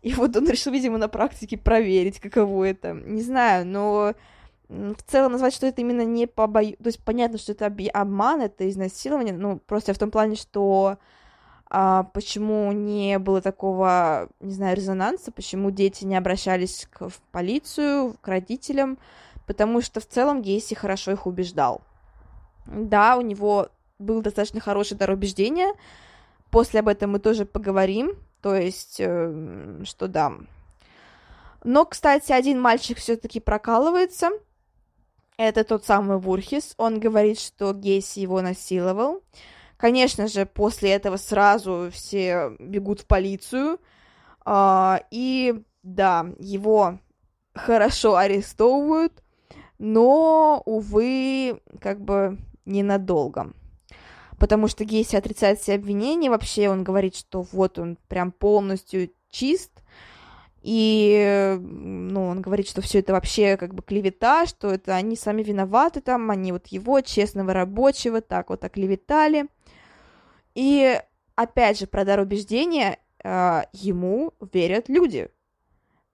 [0.02, 2.92] И вот он решил, видимо, на практике проверить, каково это.
[2.92, 4.14] Не знаю, но
[4.68, 6.76] в целом назвать, что это именно не по бою...
[6.76, 10.98] То есть понятно, что это обман, это изнасилование, ну, просто в том плане, что
[11.68, 18.16] а, почему не было такого, не знаю, резонанса, почему дети не обращались к, в полицию,
[18.20, 18.98] к родителям,
[19.46, 21.82] потому что в целом Гейси хорошо их убеждал.
[22.66, 25.72] Да, у него был достаточно хороший дар убеждения,
[26.50, 30.32] после об этом мы тоже поговорим, то есть, э, что да.
[31.64, 34.30] Но, кстати, один мальчик все-таки прокалывается,
[35.36, 39.22] это тот самый Вурхис, он говорит, что Гейси его насиловал,
[39.76, 43.78] Конечно же, после этого сразу все бегут в полицию.
[44.44, 46.98] А, и да, его
[47.54, 49.22] хорошо арестовывают,
[49.78, 53.52] но, увы, как бы ненадолго.
[54.38, 56.30] Потому что Гейси отрицает все обвинения.
[56.30, 59.72] Вообще он говорит, что вот он прям полностью чист.
[60.68, 65.44] И, ну, он говорит, что все это вообще как бы клевета, что это они сами
[65.44, 69.46] виноваты там, они вот его, честного рабочего, так вот оклеветали.
[70.56, 71.00] И
[71.36, 75.28] опять же, про дар убеждения э, ему верят люди.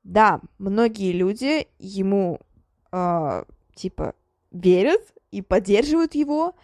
[0.05, 2.39] Да, многие люди ему
[2.93, 4.15] э, типа
[4.51, 6.57] верят и поддерживают его.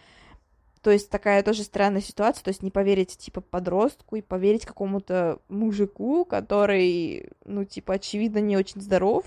[0.81, 5.39] То есть такая тоже странная ситуация, то есть не поверить, типа, подростку и поверить какому-то
[5.49, 9.25] мужику, который, ну, типа, очевидно, не очень здоров.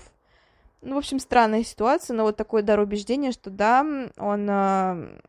[0.81, 3.81] Ну, в общем, странная ситуация, но вот такое дар убеждения, что да,
[4.17, 5.19] он, э,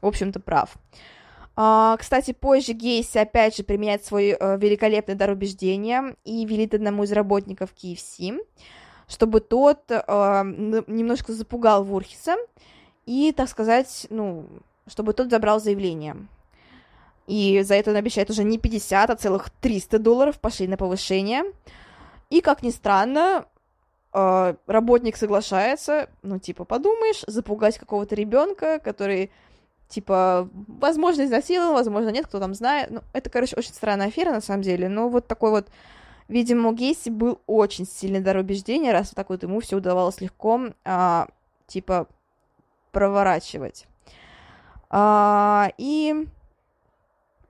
[0.00, 0.76] в общем-то, прав.
[1.56, 7.04] Uh, кстати, позже Гейси опять же применяет свой uh, великолепный дар убеждения и велит одному
[7.04, 8.38] из работников KFC,
[9.08, 12.36] чтобы тот uh, немножко запугал Вурхиса
[13.06, 14.46] и, так сказать, ну,
[14.86, 16.16] чтобы тот забрал заявление.
[17.26, 21.42] И за это он обещает уже не 50, а целых 300 долларов пошли на повышение.
[22.30, 23.46] И, как ни странно,
[24.12, 29.30] работник соглашается, ну, типа, подумаешь, запугать какого-то ребенка, который
[29.88, 32.90] типа, возможно, изнасилован, возможно, нет, кто там знает.
[32.90, 34.88] Ну, это, короче, очень странная афера, на самом деле.
[34.88, 35.68] Но вот такой вот,
[36.28, 41.28] видимо, Гейси был очень сильный дар убеждения, раз так вот ему все удавалось легко, а,
[41.66, 42.08] типа,
[42.90, 43.86] проворачивать.
[44.90, 46.26] А, и,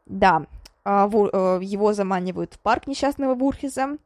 [0.07, 0.47] да,
[0.85, 3.99] а, а, его заманивают в парк несчастного Вурхиза,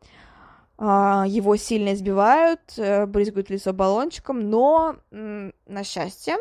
[0.79, 6.37] а, его сильно избивают, а, брызгают лицо баллончиком, но, на счастье,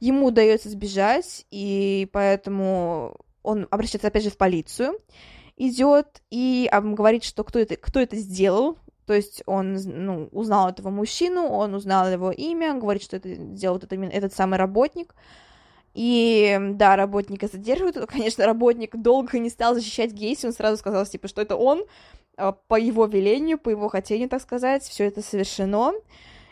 [0.00, 5.00] Ему удается сбежать, и поэтому он обращается опять же в полицию,
[5.56, 10.90] идет и говорит, что кто это, кто это сделал, то есть он ну, узнал этого
[10.90, 15.14] мужчину, он узнал его имя, говорит, что это сделал этот, этот самый работник.
[15.98, 17.96] И да, работника задерживают.
[18.08, 21.86] Конечно, работник долго не стал защищать Гейси, он сразу сказал, типа, что это он,
[22.36, 25.92] а, по его велению, по его хотению, так сказать, все это совершено.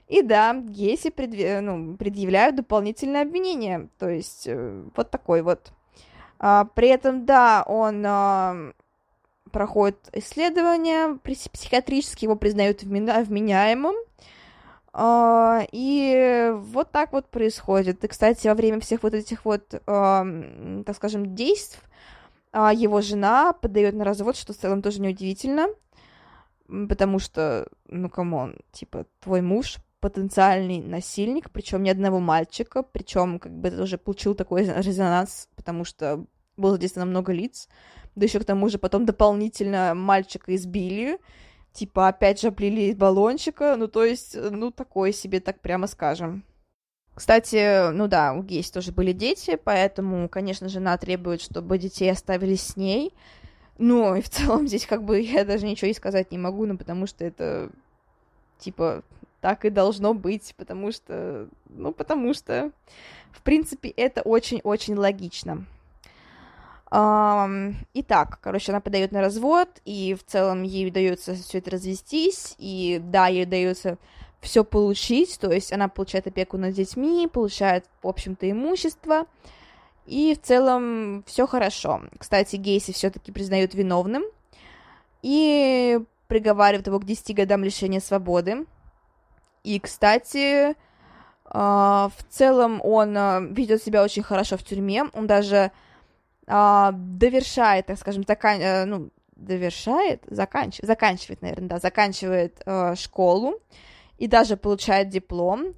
[0.09, 1.61] И да, Гесси предъ...
[1.61, 3.89] ну, предъявляют дополнительное обвинение.
[4.01, 5.71] То есть э, вот такой вот.
[6.41, 8.73] А, при этом, да, он а,
[9.53, 13.95] проходит исследование, психиатрически его признают вменяемым.
[14.99, 18.03] А, и вот так вот происходит.
[18.03, 21.83] И, кстати, во время всех вот этих вот, так скажем, действий
[22.51, 25.67] а, его жена подает на развод, что в целом тоже неудивительно.
[26.67, 33.39] Потому что, ну, come on, типа, твой муж потенциальный насильник, причем ни одного мальчика, причем
[33.39, 36.25] как бы это уже получил такой резонанс, потому что
[36.57, 37.69] было задействовано много лиц,
[38.15, 41.19] да еще к тому же потом дополнительно мальчика избили,
[41.77, 46.45] типа опять же оплели из баллончика, ну то есть, ну такое себе, так прямо скажем.
[47.15, 52.57] Кстати, ну да, у Гейси тоже были дети, поэтому, конечно, жена требует, чтобы детей оставили
[52.57, 53.15] с ней.
[53.79, 56.77] Ну, и в целом здесь как бы я даже ничего и сказать не могу, ну,
[56.77, 57.71] потому что это,
[58.59, 59.03] типа,
[59.41, 62.71] так и должно быть, потому что, ну, потому что,
[63.33, 65.67] в принципе, это очень-очень логично.
[66.89, 73.01] Итак, короче, она подает на развод, и в целом ей удается все это развестись, и
[73.03, 73.99] да, ей удается
[74.41, 79.27] все получить, то есть она получает опеку над детьми, получает, в общем-то, имущество,
[80.07, 82.03] и в целом все хорошо.
[82.19, 84.23] Кстати, Гейси все-таки признают виновным
[85.23, 88.67] и приговаривают его к 10 годам лишения свободы.
[89.65, 90.77] И, кстати,
[91.45, 95.07] а, в целом он а, ведет себя очень хорошо в тюрьме.
[95.13, 95.73] Он даже
[96.47, 98.61] а, довершает, так скажем, закан...
[98.61, 102.63] Э, ну, довершает, заканчивает, заканчивает, наверное, да, заканчивает
[102.95, 103.61] школу
[104.17, 105.75] и даже получает диплом.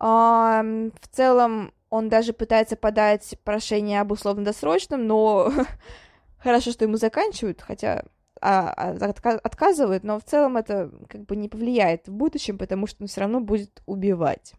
[0.00, 5.52] в целом он даже пытается подать прошение об условно-досрочном, но
[6.38, 8.04] хорошо, что ему заканчивают, хотя
[8.40, 13.02] а, а, отказывают, но в целом это как бы не повлияет в будущем, потому что
[13.02, 14.54] он все равно будет убивать.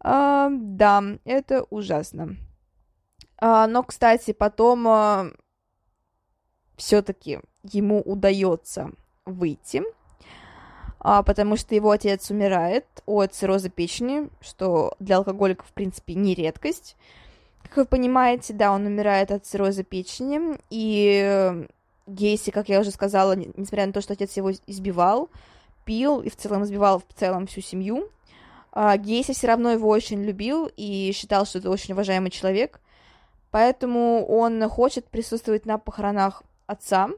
[0.00, 2.36] А, да, это ужасно.
[3.38, 5.26] А, но, кстати, потом а,
[6.76, 8.90] все-таки ему удается
[9.24, 9.82] выйти,
[11.00, 16.34] а, потому что его отец умирает от цирроза печени, что для алкоголиков, в принципе, не
[16.34, 16.96] редкость.
[17.62, 21.66] Как вы понимаете, да, он умирает от цирроза печени, и
[22.06, 25.28] Гейси, как я уже сказала, несмотря на то, что отец его избивал,
[25.84, 28.08] пил и в целом избивал в целом всю семью,
[28.72, 32.80] Гейси все равно его очень любил и считал, что это очень уважаемый человек,
[33.56, 37.08] поэтому он хочет присутствовать на похоронах отца,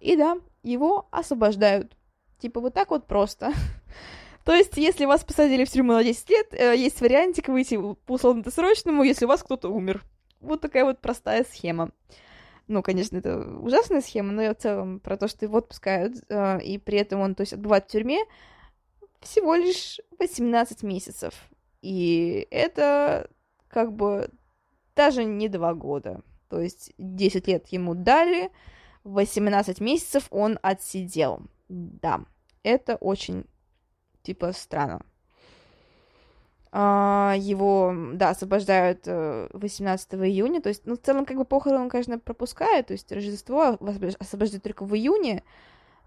[0.00, 1.94] и да, его освобождают.
[2.38, 3.52] Типа вот так вот просто.
[4.46, 8.14] То есть, если вас посадили в тюрьму на 10 лет, э, есть вариантик выйти по
[8.14, 10.02] условно-досрочному, если у вас кто-то умер.
[10.40, 11.90] Вот такая вот простая схема.
[12.66, 16.78] Ну, конечно, это ужасная схема, но в целом про то, что его отпускают, э, и
[16.78, 18.24] при этом он, то есть, отбывает в тюрьме
[19.20, 21.34] всего лишь 18 месяцев.
[21.82, 23.28] И это
[23.68, 24.30] как бы
[24.96, 26.22] даже не два года.
[26.48, 28.50] То есть 10 лет ему дали,
[29.04, 31.42] 18 месяцев он отсидел.
[31.68, 32.24] Да,
[32.62, 33.44] это очень,
[34.22, 35.02] типа, странно.
[36.72, 41.84] А, его, да, освобождают 18 э, июня, то есть, ну, в целом, как бы, похороны
[41.84, 43.78] он, конечно, пропускает, то есть, Рождество
[44.20, 45.42] освобождают только в июне,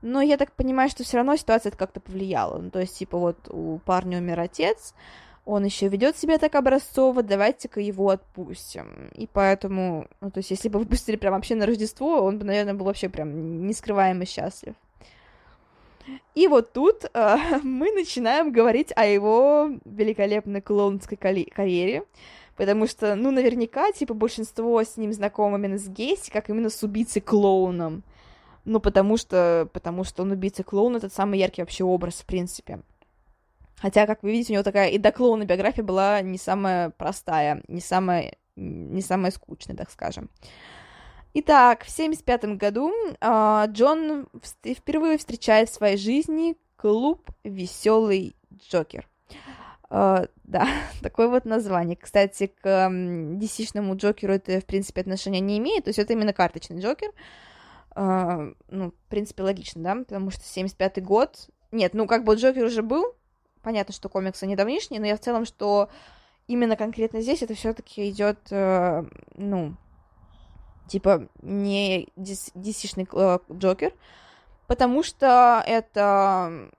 [0.01, 2.59] но я так понимаю, что все равно ситуация как-то повлияла.
[2.59, 4.93] Ну, то есть, типа, вот у парня умер отец,
[5.45, 9.09] он еще ведет себя так образцово, давайте-ка его отпустим.
[9.15, 12.73] И поэтому, ну, то есть, если бы выпустили прям вообще на Рождество, он бы, наверное,
[12.73, 14.75] был вообще прям нескрываемо счастлив.
[16.35, 22.03] И вот тут э, мы начинаем говорить о его великолепной клоунской карьере,
[22.55, 26.83] потому что, ну, наверняка, типа, большинство с ним знакомы именно с Гейси, как именно с
[26.83, 28.03] убийцей-клоуном.
[28.65, 32.81] Ну, потому что, потому что он убийца-клоун, это самый яркий вообще образ, в принципе.
[33.81, 37.81] Хотя, как вы видите, у него такая и до биография была не самая простая, не
[37.81, 40.29] самая, не самая скучная, так скажем.
[41.33, 44.27] Итак, в 1975 году э, Джон
[44.63, 48.35] впервые встречает в своей жизни клуб «Веселый
[48.69, 49.07] Джокер».
[49.89, 50.67] Uh, да,
[51.01, 51.95] такое вот название.
[51.95, 56.79] Кстати, к DC-шному Джокеру это, в принципе, отношения не имеет, то есть это именно карточный
[56.79, 57.11] Джокер.
[57.95, 61.49] Uh, ну, в принципе, логично, да, потому что 75-й год...
[61.71, 63.15] Нет, ну, как бы Джокер уже был,
[63.61, 65.89] понятно, что комиксы не давнишние, но я в целом, что
[66.47, 69.75] именно конкретно здесь это все таки идет, uh, ну,
[70.87, 73.93] типа не DC-шный э, Джокер,
[74.67, 76.69] потому что это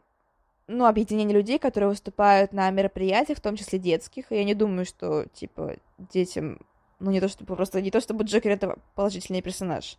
[0.70, 4.87] ну, объединение людей, которые выступают на мероприятиях, в том числе детских, и я не думаю,
[4.87, 6.61] что, типа, детям,
[7.01, 9.97] ну, не то чтобы просто, не то чтобы Джокер— это положительный персонаж.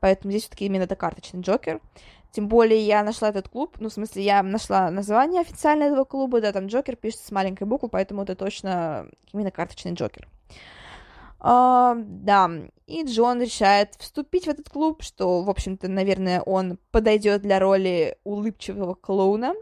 [0.00, 1.80] Поэтому здесь все таки именно это карточный Джокер.
[2.32, 6.40] Тем более я нашла этот клуб, ну, в смысле, я нашла название официальное этого клуба,
[6.40, 10.26] да, там Джокер пишется с маленькой буквы, поэтому это точно именно карточный Джокер.
[11.40, 12.50] Uh, да,
[12.86, 18.16] и Джон решает вступить в этот клуб, что, в общем-то, наверное, он подойдет для роли
[18.22, 19.54] улыбчивого клоуна.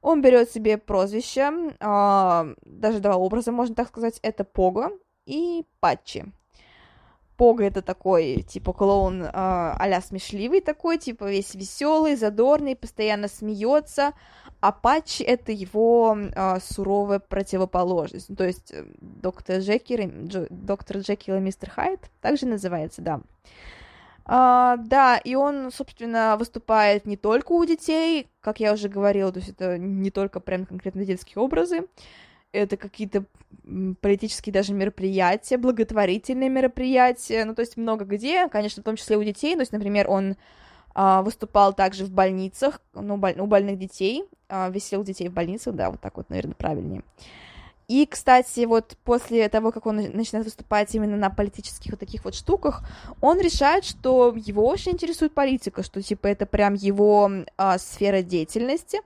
[0.00, 4.92] Он берет себе прозвище, uh, даже два образа, можно так сказать, это Пого
[5.26, 6.32] и Патчи.
[7.40, 14.12] Пога это такой, типа, клоун э, а смешливый такой, типа, весь веселый, задорный, постоянно смеется,
[14.60, 18.28] а Патчи это его э, суровая противоположность.
[18.28, 23.22] Ну, то есть э, доктор Джекил, Джо, доктор Джекил и мистер Хайд также называется, да.
[24.26, 29.38] Uh, да, и он, собственно, выступает не только у детей, как я уже говорила, то
[29.38, 31.86] есть это не только прям конкретно детские образы,
[32.52, 33.24] это какие-то
[34.00, 39.24] политические даже мероприятия, благотворительные мероприятия, ну, то есть много где, конечно, в том числе у
[39.24, 40.36] детей, то есть, например, он
[40.94, 45.74] а, выступал также в больницах, ну, боль, у больных детей, а, веселил детей в больницах,
[45.74, 47.02] да, вот так вот, наверное, правильнее.
[47.86, 52.36] И, кстати, вот после того, как он начинает выступать именно на политических вот таких вот
[52.36, 52.84] штуках,
[53.20, 59.00] он решает, что его очень интересует политика, что, типа, это прям его а, сфера деятельности.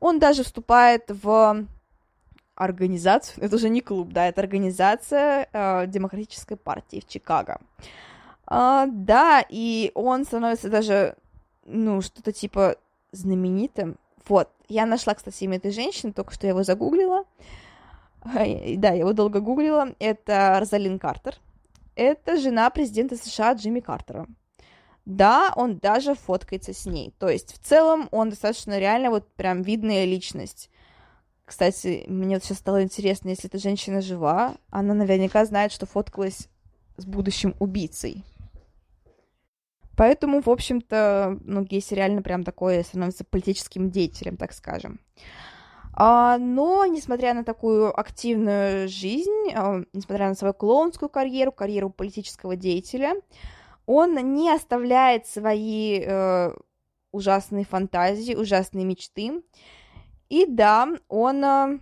[0.00, 1.64] Он даже вступает в
[2.56, 7.60] организацию, это уже не клуб, да, это организация э, Демократической партии в Чикаго.
[8.46, 11.16] А, да, и он становится даже,
[11.64, 12.76] ну, что-то типа
[13.12, 13.96] знаменитым.
[14.28, 17.24] Вот, я нашла, кстати, имя этой женщины, только что я его загуглила.
[18.24, 19.88] Да, я его долго гуглила.
[19.98, 21.36] Это Розалин Картер.
[21.94, 24.26] Это жена президента США Джимми Картера.
[25.04, 27.12] Да, он даже фоткается с ней.
[27.18, 30.70] То есть, в целом, он достаточно реально вот прям видная личность.
[31.44, 36.48] Кстати, мне вот сейчас стало интересно, если эта женщина жива, она наверняка знает, что фоткалась
[36.96, 38.24] с будущим убийцей.
[39.96, 45.00] Поэтому, в общем-то, ну, Гейси реально прям такой становится политическим деятелем, так скажем.
[45.92, 52.56] А, но, несмотря на такую активную жизнь, а, несмотря на свою клоунскую карьеру, карьеру политического
[52.56, 53.14] деятеля,
[53.86, 56.54] он не оставляет свои э,
[57.12, 59.42] ужасные фантазии, ужасные мечты.
[60.34, 61.78] И да, он э,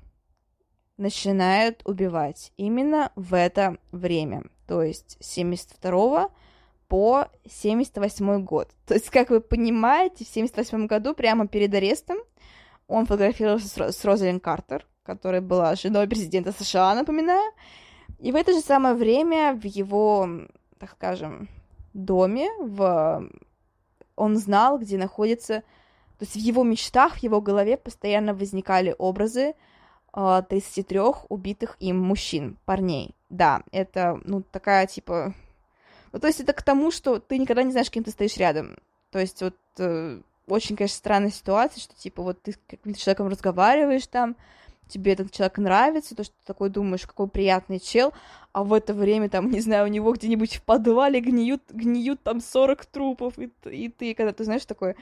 [0.98, 6.28] начинает убивать именно в это время, то есть с 72
[6.86, 8.68] по 78 год.
[8.86, 12.18] То есть, как вы понимаете, в 78 году, прямо перед арестом,
[12.88, 17.54] он фотографировался с Розалин Картер, которая была женой президента США, напоминаю.
[18.18, 20.28] И в это же самое время в его,
[20.78, 21.48] так скажем,
[21.94, 23.30] доме, в...
[24.14, 25.62] он знал, где находится...
[26.22, 29.54] То есть в его мечтах, в его голове постоянно возникали образы
[30.12, 33.16] 33 а, убитых им мужчин, парней.
[33.28, 35.34] Да, это, ну, такая, типа...
[36.12, 38.76] Ну, то есть это к тому, что ты никогда не знаешь, кем ты стоишь рядом.
[39.10, 43.26] То есть вот э, очень, конечно, странная ситуация, что, типа, вот ты с каким-то человеком
[43.26, 44.36] разговариваешь там,
[44.86, 48.12] тебе этот человек нравится, то, что ты такой думаешь, какой приятный чел,
[48.52, 52.40] а в это время, там, не знаю, у него где-нибудь в подвале гниют, гниют там
[52.40, 54.94] 40 трупов, и, и ты, когда ты знаешь, такой...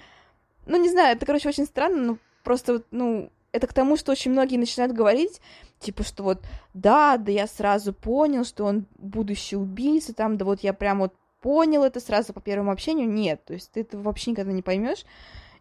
[0.67, 4.31] Ну, не знаю, это, короче, очень странно, но просто, ну, это к тому, что очень
[4.31, 5.41] многие начинают говорить,
[5.79, 6.43] типа, что вот,
[6.75, 11.15] да, да я сразу понял, что он будущий убийца, там, да вот я прям вот
[11.41, 13.09] понял это сразу по первому общению.
[13.09, 15.05] Нет, то есть ты это вообще никогда не поймешь.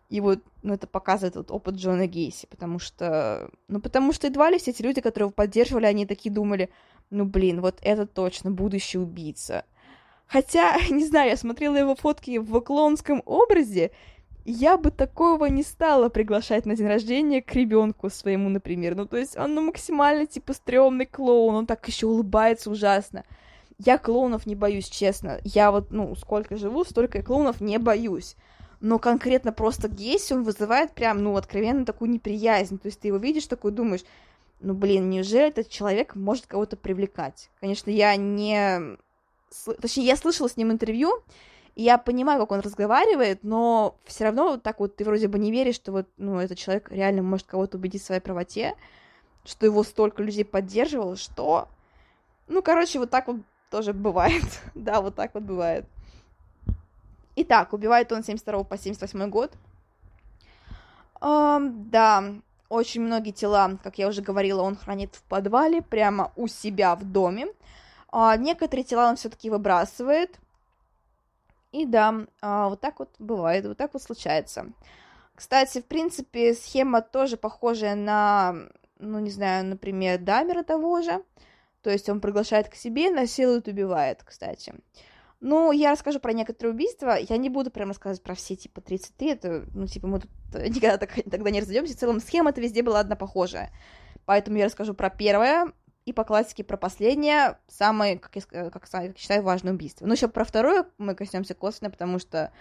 [0.09, 4.49] И вот, ну, это показывает вот опыт Джона Гейси, потому что, ну, потому что едва
[4.49, 6.69] ли все эти люди, которые его поддерживали, они такие думали,
[7.11, 9.65] ну, блин, вот это точно будущий убийца.
[10.25, 13.91] Хотя, не знаю, я смотрела его фотки в клоунском образе,
[14.45, 18.95] я бы такого не стала приглашать на день рождения к ребенку своему, например.
[18.95, 23.25] Ну, то есть он ну, максимально, типа, стрёмный клоун, он так еще улыбается ужасно.
[23.77, 25.39] Я клоунов не боюсь, честно.
[25.43, 28.35] Я вот, ну, сколько живу, столько я клоунов не боюсь.
[28.81, 32.77] Но конкретно просто Гейси, он вызывает прям, ну, откровенно такую неприязнь.
[32.77, 34.03] То есть ты его видишь, такой думаешь,
[34.61, 37.49] ну, блин, неужели этот человек может кого-то привлекать?
[37.59, 38.97] Конечно, я не...
[39.81, 41.23] Точнее, я слышала с ним интервью, и
[41.75, 45.51] я понимаю, как он разговаривает, но все равно вот так вот ты вроде бы не
[45.51, 48.75] веришь, что вот, ну, этот человек реально может кого-то убедить в своей правоте,
[49.45, 51.67] что его столько людей поддерживало, что...
[52.47, 53.37] Ну, короче, вот так вот
[53.69, 54.43] тоже бывает.
[54.75, 55.85] да, вот так вот бывает.
[57.35, 59.53] Итак, убивает он 72 по 78 год.
[61.21, 62.23] Um, да,
[62.69, 67.03] очень многие тела, как я уже говорила, он хранит в подвале, прямо у себя в
[67.03, 67.47] доме.
[68.11, 70.39] Uh, некоторые тела он все-таки выбрасывает.
[71.71, 74.71] И да, uh, вот так вот бывает, вот так вот случается.
[75.35, 78.55] Кстати, в принципе, схема тоже похожая на,
[78.97, 81.23] ну, не знаю, например, Дамера того же.
[81.81, 84.73] То есть он приглашает к себе, насилует, убивает, кстати.
[85.39, 87.17] Ну, я расскажу про некоторые убийства.
[87.17, 89.29] Я не буду прямо рассказывать про все, типа, 33.
[89.29, 91.95] Это, ну, типа, мы тут никогда так, тогда не разойдемся.
[91.95, 93.71] В целом, схема-то везде была одна похожая.
[94.25, 95.71] Поэтому я расскажу про первое
[96.05, 100.05] и по классике про последнее, самое, как я, как, как считаю, важное убийство.
[100.05, 102.51] Ну, еще про второе мы коснемся косвенно, потому что,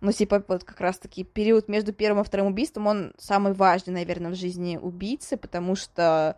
[0.00, 4.30] ну, типа, вот как раз-таки период между первым и вторым убийством, он самый важный, наверное,
[4.30, 6.36] в жизни убийцы, потому что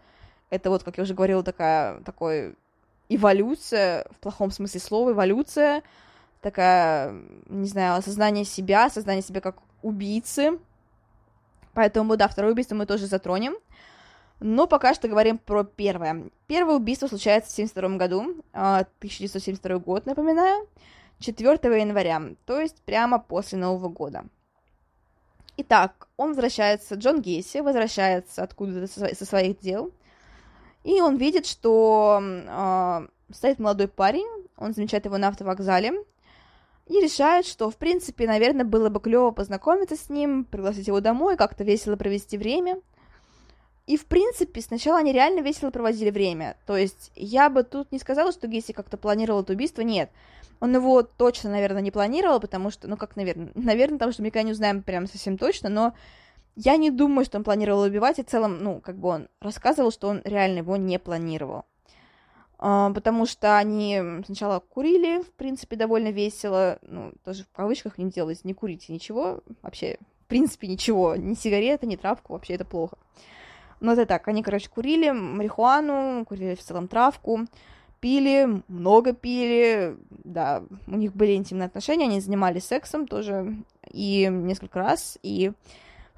[0.51, 2.55] это вот, как я уже говорила, такая, такой
[3.09, 5.83] эволюция, в плохом смысле слова, эволюция,
[6.41, 7.13] такая,
[7.47, 10.59] не знаю, осознание себя, осознание себя как убийцы.
[11.73, 13.55] Поэтому, да, второе убийство мы тоже затронем.
[14.41, 16.31] Но пока что говорим про первое.
[16.47, 18.21] Первое убийство случается в 1972 году,
[18.53, 20.67] 1972 а, год, напоминаю,
[21.19, 24.25] 4 января, то есть прямо после Нового года.
[25.59, 29.93] Итак, он возвращается, Джон Гейси возвращается откуда-то со своих дел,
[30.85, 34.27] и он видит, что э, стоит молодой парень,
[34.57, 35.93] он замечает его на автовокзале,
[36.87, 41.37] и решает, что, в принципе, наверное, было бы клево познакомиться с ним, пригласить его домой,
[41.37, 42.81] как-то весело провести время.
[43.91, 46.57] И, в принципе, сначала они реально весело проводили время.
[46.65, 50.13] То есть я бы тут не сказала, что Гесси как-то планировал это убийство, нет.
[50.61, 54.27] Он его точно, наверное, не планировал, потому что, ну как, наверное, наверное, потому что мы
[54.27, 55.95] никогда не узнаем прям совсем точно, но
[56.55, 59.91] я не думаю, что он планировал убивать, и в целом, ну, как бы он рассказывал,
[59.91, 61.65] что он реально его не планировал.
[62.61, 68.09] Uh, потому что они сначала курили, в принципе, довольно весело, ну, тоже в кавычках не
[68.09, 72.97] делалось, не курите ничего, вообще, в принципе, ничего, ни сигареты, ни травку, вообще это плохо.
[73.81, 77.47] Но это так, они, короче, курили марихуану, курили в целом травку,
[78.01, 83.57] пили, много пили, да, у них были интимные отношения, они занимались сексом тоже,
[83.91, 85.53] и несколько раз, и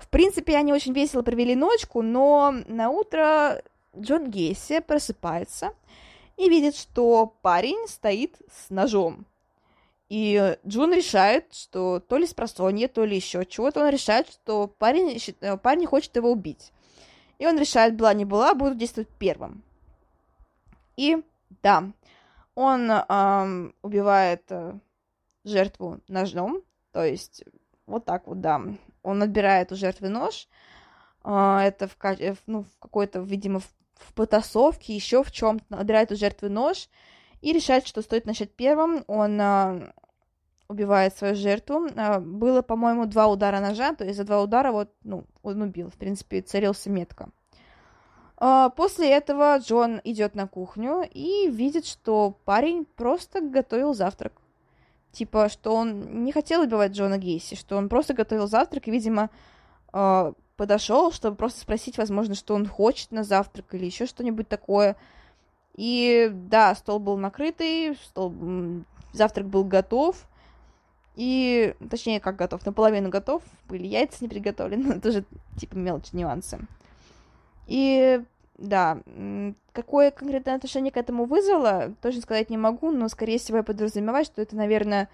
[0.03, 3.63] в принципе, они очень весело провели ночку, но на утро
[3.97, 5.75] Джон Гейси просыпается
[6.37, 9.27] и видит, что парень стоит с ножом.
[10.09, 15.19] И Джун решает, что то ли с то ли еще чего-то, он решает, что парень,
[15.41, 16.73] э, парень хочет его убить.
[17.43, 19.65] И он решает, была не была, буду действовать первым.
[20.97, 21.17] И
[21.61, 21.91] да,
[22.55, 24.79] он эм, убивает э,
[25.43, 26.63] жертву ножом,
[26.93, 27.43] то есть
[27.85, 28.63] вот так вот, да.
[29.03, 30.47] Он отбирает у жертвы нож,
[31.25, 36.13] э, это в, э, ну, в какой-то, видимо, в, в потасовке, еще в чем-то, отбирает
[36.13, 36.89] у жертвы нож
[37.41, 39.03] и решает, что стоит начать первым.
[39.09, 39.93] Он э,
[40.73, 41.87] убивает свою жертву.
[41.87, 45.91] Э, было, по-моему, два удара ножа, то есть за два удара вот, ну, он убил,
[45.91, 47.29] в принципе, целился метко.
[48.45, 54.33] А, после этого Джон идет на кухню и видит, что парень просто готовил завтрак.
[55.13, 59.31] Типа, что он не хотел убивать Джона Гейси, что он просто готовил завтрак и, видимо,
[59.93, 64.97] а, подошел, чтобы просто спросить, возможно, что он хочет на завтрак или еще что-нибудь такое.
[65.77, 68.35] И да, стол был накрытый, стол...
[69.13, 70.27] завтрак был готов.
[71.15, 75.25] И, точнее, как готов, наполовину готов, были яйца не приготовлены, тоже,
[75.59, 76.59] типа, мелочь, нюансы.
[77.67, 78.23] И
[78.59, 78.99] да,
[79.73, 84.25] какое конкретное отношение к этому вызвало, точно сказать не могу, но, скорее всего, я подразумеваю,
[84.25, 85.09] что это, наверное,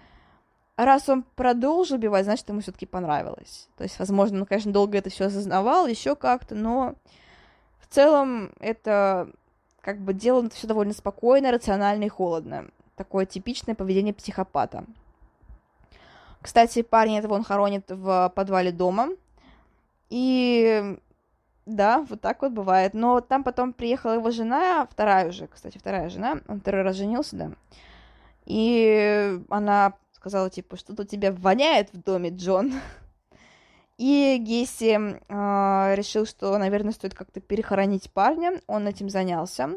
[0.77, 3.67] раз он продолжил убивать, значит, ему все-таки понравилось.
[3.77, 6.95] То есть, возможно, он, конечно, долго это все осознавал, еще как-то, но
[7.79, 9.29] в целом это
[9.81, 12.67] как бы делано все довольно спокойно, рационально и холодно.
[12.95, 14.85] Такое типичное поведение психопата.
[16.41, 19.09] Кстати, парень этого он хоронит в подвале дома.
[20.09, 20.97] И
[21.65, 22.93] да, вот так вот бывает.
[22.93, 27.35] Но там потом приехала его жена, вторая уже, кстати, вторая жена, он второй раз женился,
[27.35, 27.51] да.
[28.45, 32.73] И она сказала, типа, что тут тебя воняет в доме, Джон.
[33.97, 38.61] И Гесси э, решил, что, наверное, стоит как-то перехоронить парня.
[38.65, 39.71] Он этим занялся.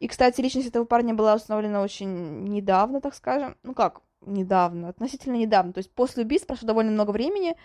[0.00, 3.56] И, кстати, личность этого парня была установлена очень недавно, так скажем.
[3.62, 5.72] Ну как, недавно, относительно недавно.
[5.72, 7.56] То есть после убийств прошло довольно много времени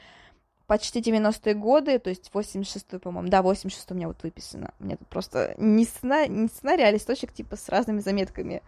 [0.68, 4.74] почти 90-е годы, то есть 86-й, по-моему, да, 86 у меня вот выписано.
[4.80, 6.28] Меня тут просто не, сцена...
[6.28, 8.64] не сценарий, а листочек типа с разными заметками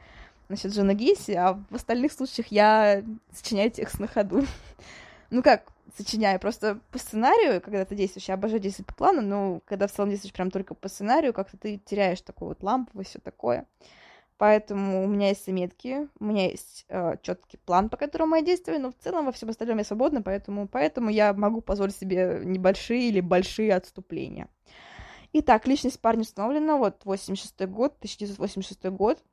[0.49, 4.45] насчет Джона Гейси, а в остальных случаях я сочиняю текст на ходу.
[5.29, 5.63] ну как,
[5.97, 9.91] сочиняю, просто по сценарию, когда ты действуешь, я обожаю действовать по плану, но когда в
[9.91, 13.65] целом действуешь прям только по сценарию, как-то ты теряешь такую вот и все такое.
[14.38, 18.79] Поэтому у меня есть заметки, у меня есть э, четкий план, по которому я действую,
[18.79, 23.09] но в целом во всем остальном я свободна, поэтому, поэтому я могу позволить себе небольшие
[23.09, 24.47] или большие отступления.
[25.33, 29.23] Итак, личность парня установлена, вот 86 год, 1986 год,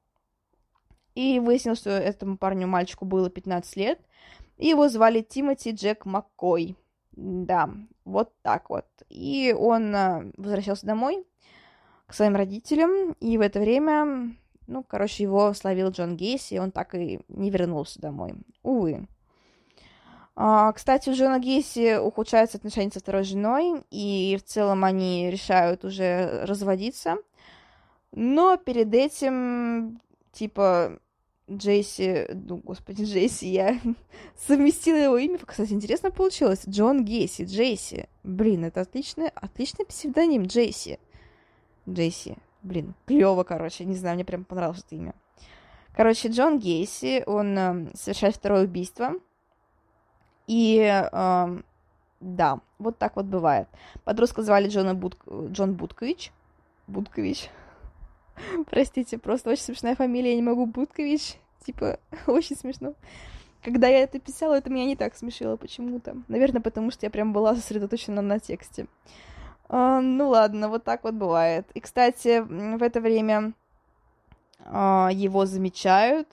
[1.14, 4.00] и выяснилось, что этому парню, мальчику, было 15 лет,
[4.56, 6.76] и его звали Тимоти Джек Маккой.
[7.12, 7.70] Да,
[8.06, 8.86] вот так вот.
[9.10, 11.26] И он э, возвращался домой
[12.06, 14.34] к своим родителям, и в это время
[14.66, 18.34] ну, короче, его словил Джон Гейси, и он так и не вернулся домой.
[18.62, 19.06] Увы.
[20.36, 25.84] А, кстати, у Джона Гейси ухудшаются отношения со второй женой, и в целом они решают
[25.84, 27.18] уже разводиться.
[28.10, 30.00] Но перед этим,
[30.32, 30.98] типа,
[31.50, 33.80] Джейси, ну, господи, Джейси, я
[34.46, 40.98] совместила его имя, кстати, интересно получилось, Джон Гейси, Джейси, блин, это отличный, отличный псевдоним, Джейси,
[41.88, 45.14] Джейси, Блин, клево, короче, не знаю, мне прям понравилось это имя.
[45.94, 49.12] Короче, Джон Гейси, он э, совершает второе убийство.
[50.46, 51.58] И э,
[52.20, 53.68] да, вот так вот бывает.
[54.04, 55.16] Подростка звали Джона Буд...
[55.50, 56.32] Джон Будкович.
[56.86, 57.50] Будкович.
[58.70, 61.36] Простите, просто очень смешная фамилия, я не могу Будкович.
[61.66, 62.94] Типа, очень смешно.
[63.62, 66.16] Когда я это писала, это меня не так смешило почему-то.
[66.28, 68.86] Наверное, потому что я прям была сосредоточена на тексте.
[68.86, 68.88] А,
[69.68, 71.66] ну ладно, вот так вот бывает.
[71.74, 73.52] И, кстати, в это время
[74.60, 76.28] а, его замечают,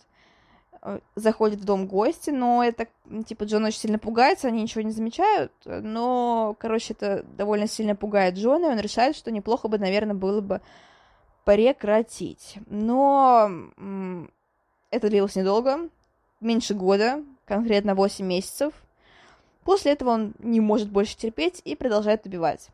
[0.82, 2.88] а, заходят в дом гости, но это,
[3.26, 8.36] типа, Джон очень сильно пугается, они ничего не замечают, но, короче, это довольно сильно пугает
[8.36, 10.62] Джона, и он решает, что неплохо бы, наверное, было бы
[11.46, 12.58] прекратить.
[12.68, 13.50] Но
[14.90, 15.90] это длилось недолго,
[16.40, 18.74] меньше года, конкретно 8 месяцев.
[19.64, 22.70] После этого он не может больше терпеть и продолжает убивать.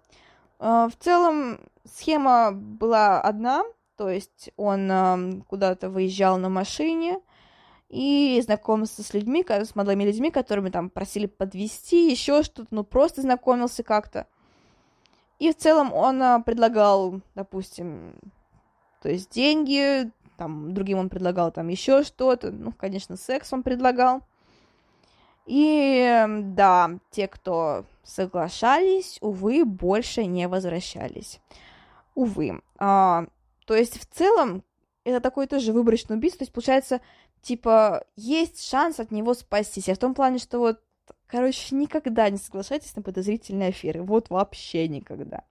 [0.60, 3.64] А, в целом схема была одна,
[3.96, 7.20] то есть он куда-то выезжал на машине
[7.90, 13.22] и знакомился с людьми, с молодыми людьми, которыми там просили подвести, еще что-то, ну просто
[13.22, 14.28] знакомился как-то.
[15.40, 18.16] И в целом он а, предлагал, допустим,
[19.02, 24.22] то есть деньги, там другим он предлагал там еще что-то, ну, конечно, секс он предлагал.
[25.48, 31.40] И да, те, кто соглашались, увы, больше не возвращались.
[32.16, 32.62] Увы.
[32.78, 33.26] А,
[33.66, 34.64] то есть в целом
[35.06, 37.00] это такое тоже выборочное убийство, то есть, получается,
[37.42, 40.82] типа, есть шанс от него спастись, а в том плане, что вот,
[41.28, 45.46] короче, никогда не соглашайтесь на подозрительные аферы, вот вообще никогда.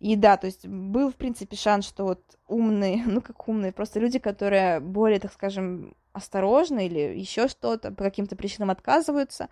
[0.00, 4.00] И да, то есть был, в принципе, шанс, что вот умные, ну как умные, просто
[4.00, 9.48] люди, которые более, так скажем, осторожны или еще что-то, по каким-то причинам отказываются.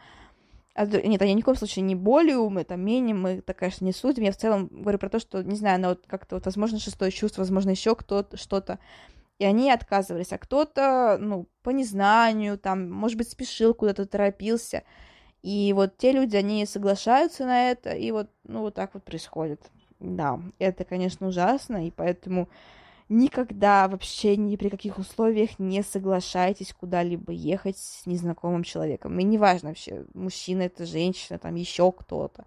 [0.75, 3.85] А, нет, я ни в коем случае не более умные, там, менее, мы так, конечно,
[3.85, 4.25] не судим.
[4.25, 7.13] Я в целом говорю про то, что, не знаю, на вот как-то вот, возможно, шестое
[7.13, 8.79] чувство, возможно, еще кто-то, что-то.
[9.39, 14.83] И они отказывались, а кто-то, ну, по незнанию, там, может быть, спешил куда-то, торопился.
[15.43, 19.61] И вот те люди, они соглашаются на это, и вот, ну, вот так вот происходит.
[20.01, 22.49] Да, это, конечно, ужасно, и поэтому
[23.09, 29.19] никогда вообще ни при каких условиях не соглашайтесь куда-либо ехать с незнакомым человеком.
[29.19, 32.45] И неважно вообще, мужчина это женщина, там еще кто-то.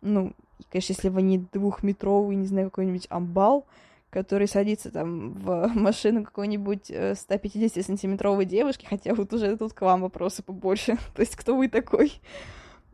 [0.00, 0.32] Ну,
[0.70, 3.66] конечно, если вы не двухметровый, не знаю, какой-нибудь амбал,
[4.10, 10.02] который садится там в машину какой-нибудь 150-сантиметровой э, девушки, хотя вот уже тут к вам
[10.02, 10.96] вопросы побольше.
[11.14, 12.12] То есть, кто вы такой?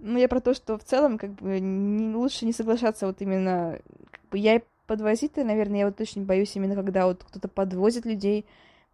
[0.05, 3.79] Ну, я про то, что в целом, как бы, не, лучше не соглашаться вот именно...
[4.11, 8.45] Как бы, я подвозить-то, наверное, я вот очень боюсь именно, когда вот кто-то подвозит людей.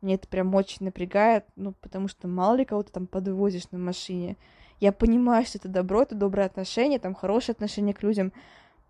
[0.03, 4.37] Мне это прям очень напрягает, ну, потому что мало ли кого-то там подвозишь на машине.
[4.81, 8.31] Я понимаю, что это добро, это доброе отношение, там хорошее отношение к людям.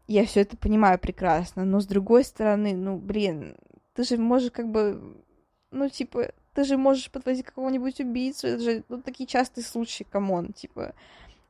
[0.09, 3.55] Я все это понимаю прекрасно, но с другой стороны, ну, блин,
[3.95, 5.23] ты же можешь как бы,
[5.71, 10.32] ну, типа, ты же можешь подвозить какого-нибудь убийцу, это же, ну, такие частые случаи, come
[10.32, 10.95] on, типа,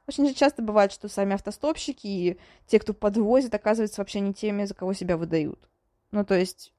[0.08, 4.74] очень часто бывает, что сами автостопщики и те, кто подвозит, оказываются вообще не теми, за
[4.74, 5.68] кого себя выдают.
[6.10, 6.72] Ну, то есть...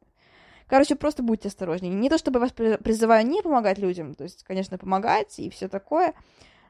[0.67, 1.91] Короче, просто будьте осторожнее.
[1.91, 6.13] Не то, чтобы вас призываю не помогать людям, то есть, конечно, помогать и все такое,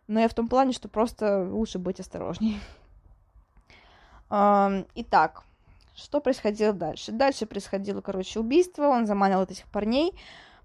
[0.07, 2.59] но я в том плане, что просто лучше быть осторожнее.
[4.29, 5.43] Итак,
[5.95, 7.11] что происходило дальше?
[7.11, 10.13] Дальше происходило, короче, убийство, он заманил этих парней,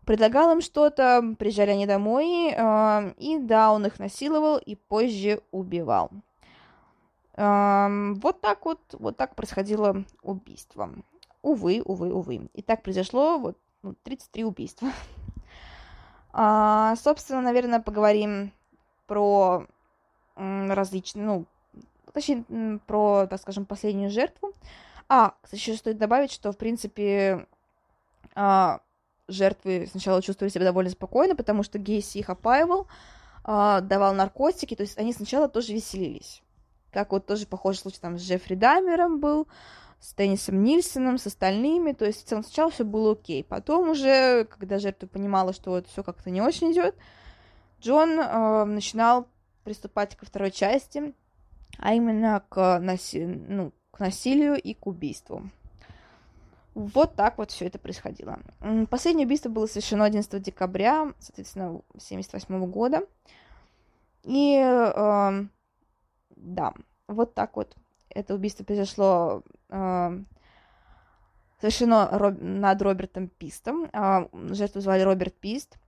[0.07, 6.11] предлагал им что-то, приезжали они домой, э, и да, он их насиловал и позже убивал.
[7.37, 10.91] Э, вот так вот, вот так происходило убийство.
[11.43, 12.49] Увы, увы, увы.
[12.55, 14.89] И так произошло вот ну, 33 убийства.
[16.37, 18.51] А, собственно, наверное, поговорим
[19.07, 19.69] про
[20.35, 21.45] различные, ну,
[22.13, 24.53] точнее, про, так скажем, последнюю жертву.
[25.09, 27.47] А, кстати, еще стоит добавить, что, в принципе,
[28.35, 28.81] а,
[29.29, 32.87] жертвы сначала чувствовали себя довольно спокойно, потому что Гейси их опаивал,
[33.45, 36.43] э, давал наркотики, то есть они сначала тоже веселились.
[36.93, 39.49] Как вот тоже похожий случай там с Джеффри Дамером был,
[40.01, 43.43] с Теннисом Нильсоном, с остальными, то есть в целом сначала все было окей.
[43.43, 46.95] Потом уже, когда жертва понимала, что вот все как-то не очень идет,
[47.81, 49.27] Джон э, начинал
[49.65, 51.15] приступать ко второй части,
[51.79, 53.25] а именно к, наси...
[53.25, 55.51] ну, к насилию и к убийству.
[56.75, 58.41] Вот так вот все это происходило.
[58.91, 63.07] Последнее убийство было совершено 11 декабря, соответственно, 1978 года.
[64.25, 65.45] И э,
[66.37, 66.75] да,
[67.07, 67.77] вот так вот
[68.09, 70.19] это убийство произошло э,
[71.61, 72.39] совершено Роб...
[72.41, 73.89] над Робертом Пистом.
[73.93, 75.79] Э, жертву звали Роберт Пист.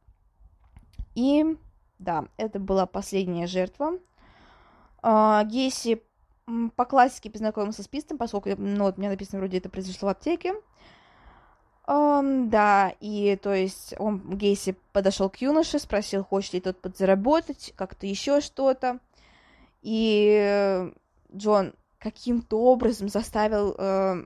[1.15, 1.57] И
[1.99, 3.99] да, это была последняя жертва.
[5.03, 6.03] Э, Гейси
[6.77, 10.55] по классике познакомился с Пистом, поскольку, ну, вот меня написано, вроде это произошло в аптеке.
[11.87, 17.73] Um, да, и то есть он, Гейси подошел к юноше, спросил, хочет ли тот подзаработать,
[17.77, 18.99] как-то еще что-то.
[19.83, 20.91] И
[21.35, 24.25] Джон каким-то образом заставил э,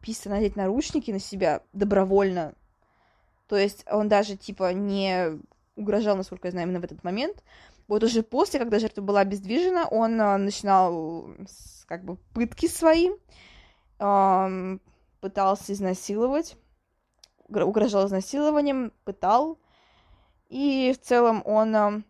[0.00, 2.54] Писта надеть наручники на себя добровольно.
[3.48, 5.40] То есть он даже, типа, не
[5.76, 7.42] угрожал, насколько я знаю, именно в этот момент.
[7.88, 11.30] Вот уже после, когда жертва была обездвижена, он э, начинал
[11.86, 13.10] как бы пытки свои,
[13.98, 16.56] пытался изнасиловать
[17.60, 19.58] угрожал изнасилованием, пытал,
[20.48, 22.02] и в целом он э,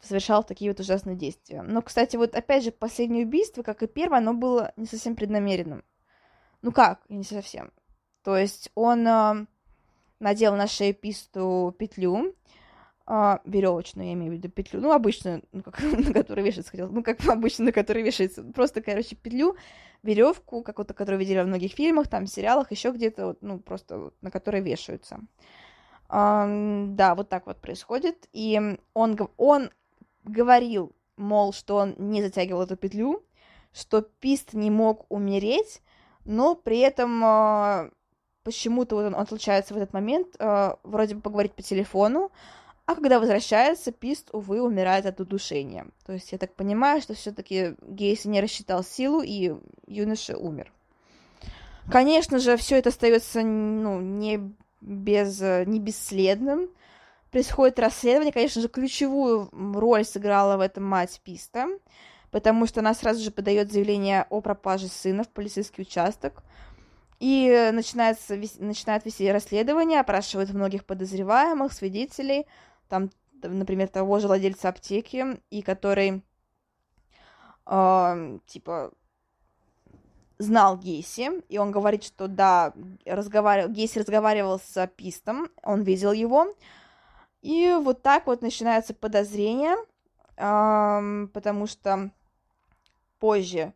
[0.00, 1.62] совершал такие вот ужасные действия.
[1.62, 5.84] Но, кстати, вот опять же, последнее убийство, как и первое, оно было не совсем преднамеренным.
[6.62, 7.72] Ну как, не совсем.
[8.22, 9.46] То есть он э,
[10.20, 12.34] надел на шею писту петлю,
[13.14, 16.88] а, веревочную, я имею в виду петлю, ну, обычную, ну, как, на которой вешается, хотел,
[16.88, 19.54] ну, как обычно, на которой вешается, просто, короче, петлю,
[20.02, 23.98] веревку, как вот, которую видели во многих фильмах, там, сериалах, еще где-то, вот, ну, просто
[23.98, 25.20] вот, на которой вешаются.
[26.08, 26.46] А,
[26.88, 29.68] да, вот так вот происходит, и он, он
[30.24, 33.22] говорил, мол, что он не затягивал эту петлю,
[33.74, 35.82] что Пист не мог умереть,
[36.24, 37.90] но при этом э,
[38.42, 42.32] почему-то вот он отлучается в этот момент, э, вроде бы поговорить по телефону,
[42.84, 45.86] а когда возвращается, Пист, увы, умирает от удушения.
[46.04, 49.54] То есть я так понимаю, что все-таки Гейси не рассчитал силу, и
[49.86, 50.72] юноша умер.
[51.90, 56.68] Конечно же, все это остается ну, не, без, не бесследным.
[57.30, 61.68] Происходит расследование, конечно же, ключевую роль сыграла в этом мать Писта,
[62.30, 66.42] потому что она сразу же подает заявление о пропаже сына в полицейский участок,
[67.20, 72.46] и начинается, начинает вести расследование, опрашивает многих подозреваемых, свидетелей,
[72.92, 73.08] там,
[73.42, 76.22] например, того же владельца аптеки, и который,
[77.66, 78.92] э, типа,
[80.36, 82.74] знал Гейси, и он говорит, что да,
[83.06, 86.54] разговаривал, Гейси разговаривал с Пистом, он видел его,
[87.40, 89.76] и вот так вот начинается подозрение,
[90.36, 92.10] э, потому что
[93.18, 93.72] позже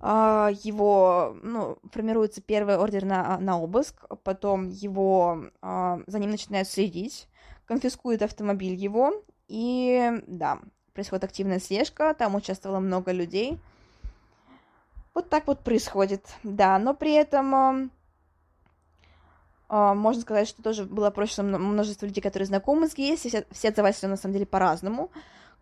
[0.00, 6.68] а, его, ну, формируется первый ордер на, на обыск, потом его, а, за ним начинают
[6.68, 7.28] следить,
[7.66, 9.12] конфискуют автомобиль его,
[9.48, 10.60] и, да,
[10.92, 13.58] происходит активная слежка, там участвовало много людей.
[15.14, 17.90] Вот так вот происходит, да, но при этом
[19.68, 23.68] а, можно сказать, что тоже было проще множество людей, которые знакомы с Гейси, все, все
[23.68, 25.10] отзывались на самом деле по-разному.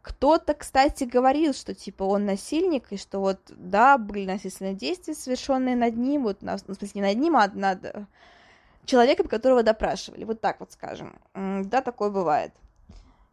[0.02, 5.76] Кто-то, кстати, говорил, что типа он насильник, и что вот, да, были насильственные действия, совершенные
[5.76, 8.06] над ним, вот, на, в смысле, не над ним, а над
[8.84, 11.18] человеком, которого допрашивали, вот так вот скажем.
[11.34, 12.52] Да, такое бывает.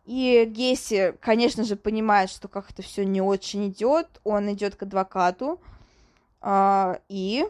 [0.05, 4.07] И Гесси, конечно же, понимает, что как-то все не очень идет.
[4.23, 5.61] Он идет к адвокату,
[6.41, 7.45] э, и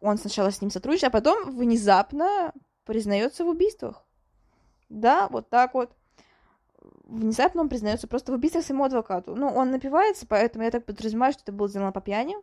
[0.00, 2.52] он сначала с ним сотрудничает, а потом внезапно
[2.84, 4.04] признается в убийствах.
[4.88, 5.90] Да, вот так вот
[7.04, 9.34] внезапно он признается просто в убийстве своему адвокату.
[9.34, 12.36] Ну, он напивается, поэтому я так подразумеваю, что это было сделано по пьяни.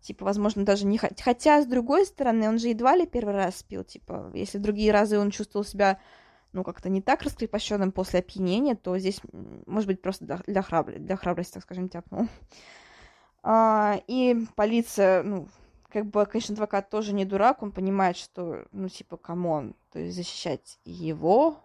[0.00, 0.98] Типа, возможно, даже не...
[0.98, 3.84] Хотя, с другой стороны, он же едва ли первый раз пил.
[3.84, 5.98] Типа, если другие разы он чувствовал себя,
[6.52, 9.20] ну, как-то не так раскрепощенным после опьянения, то здесь,
[9.66, 10.98] может быть, просто для, для, храбр...
[10.98, 12.28] для храбрости, так скажем, тяпнул.
[13.42, 15.48] А, и полиция, ну,
[15.90, 19.98] как бы, конечно, адвокат тоже не дурак, он понимает, что, ну, типа, come on, то
[19.98, 21.58] есть защищать его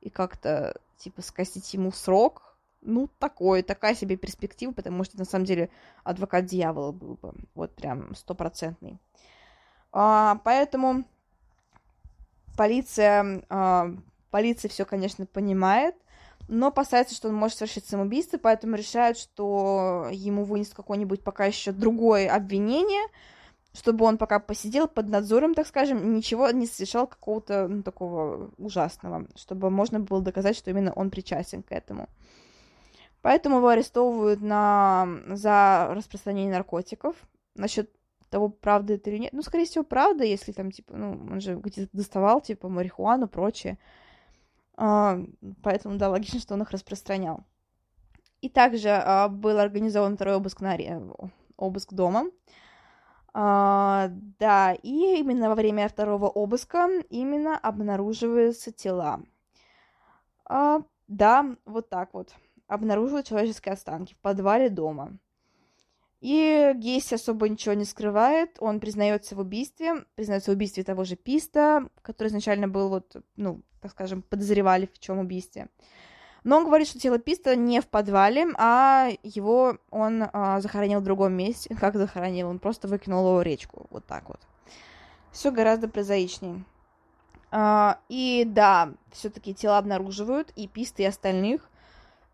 [0.00, 5.44] и как-то типа, скостить ему срок, ну, такой, такая себе перспектива, потому что, на самом
[5.44, 5.70] деле,
[6.04, 8.98] адвокат дьявола был бы, вот прям стопроцентный.
[9.92, 11.04] А, поэтому
[12.56, 13.88] полиция, а,
[14.30, 15.94] полиция все, конечно, понимает,
[16.48, 21.72] но опасается, что он может совершить самоубийство, поэтому решают, что ему вынесут какое-нибудь пока еще
[21.72, 23.06] другое обвинение,
[23.72, 29.26] чтобы он пока посидел под надзором, так скажем, ничего не совершал какого-то ну, такого ужасного,
[29.34, 32.08] чтобы можно было доказать, что именно он причастен к этому.
[33.22, 35.08] Поэтому его арестовывают на...
[35.28, 37.16] за распространение наркотиков.
[37.54, 37.90] Насчет
[38.30, 39.32] того, правда это или нет.
[39.32, 43.78] Ну, скорее всего, правда, если там, типа, ну, он же где-то доставал, типа, марихуану, прочее.
[44.76, 45.18] А,
[45.62, 47.44] поэтому, да, логично, что он их распространял.
[48.40, 50.76] И также а, был организован второй обыск, на...
[51.56, 52.26] обыск дома.
[53.32, 54.08] А,
[54.38, 59.20] да, и именно во время второго обыска именно обнаруживаются тела.
[60.44, 62.34] А, да, вот так вот.
[62.68, 65.16] Обнаруживают человеческие останки в подвале дома.
[66.20, 71.14] И Гейси особо ничего не скрывает, он признается в убийстве, признается в убийстве того же
[71.14, 75.68] Писта, который изначально был вот, ну, так скажем, подозревали в чем убийстве.
[76.42, 81.04] Но он говорит, что тело Писта не в подвале, а его он а, захоронил в
[81.04, 81.74] другом месте.
[81.80, 82.48] Как захоронил?
[82.48, 83.86] Он просто выкинул его в речку.
[83.90, 84.40] Вот так вот.
[85.32, 86.64] Все гораздо прозаичнее.
[87.50, 91.68] А, и да, все-таки тела обнаруживают, и Писта, и остальных.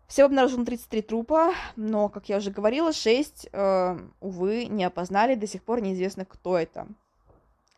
[0.07, 5.47] Всего обнаружено 33 трупа, но, как я уже говорила, 6, э, увы, не опознали, до
[5.47, 6.87] сих пор неизвестно, кто это.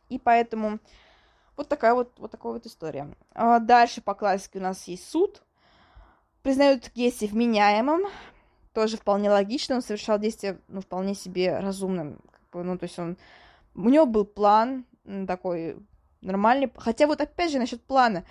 [0.09, 0.80] И поэтому
[1.55, 3.15] вот такая вот, вот такая вот история.
[3.34, 5.41] А дальше по классике у нас есть суд,
[6.45, 8.03] Признают Гейси вменяемым,
[8.71, 12.99] тоже вполне логично, он совершал действия, ну, вполне себе разумным, как бы, ну, то есть
[12.99, 13.17] он,
[13.73, 14.86] у него был план
[15.28, 15.76] такой
[16.21, 18.26] нормальный, хотя вот опять же насчет плана,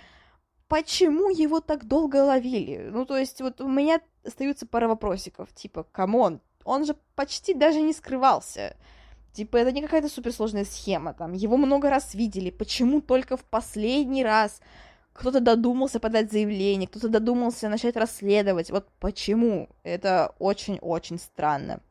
[0.67, 2.89] почему его так долго ловили?
[2.91, 7.53] Ну, то есть вот у меня остаются пара вопросиков, типа, come on, он же почти
[7.53, 8.75] даже не скрывался,
[9.35, 14.23] Типа, это не какая-то суперсложная схема, там, его много раз видели, почему только в последний
[14.23, 14.61] раз
[15.11, 18.71] кто-то додумался подать заявление, кто-то додумался начать расследовать.
[18.71, 19.67] Вот почему?
[19.83, 21.81] Это очень-очень странно.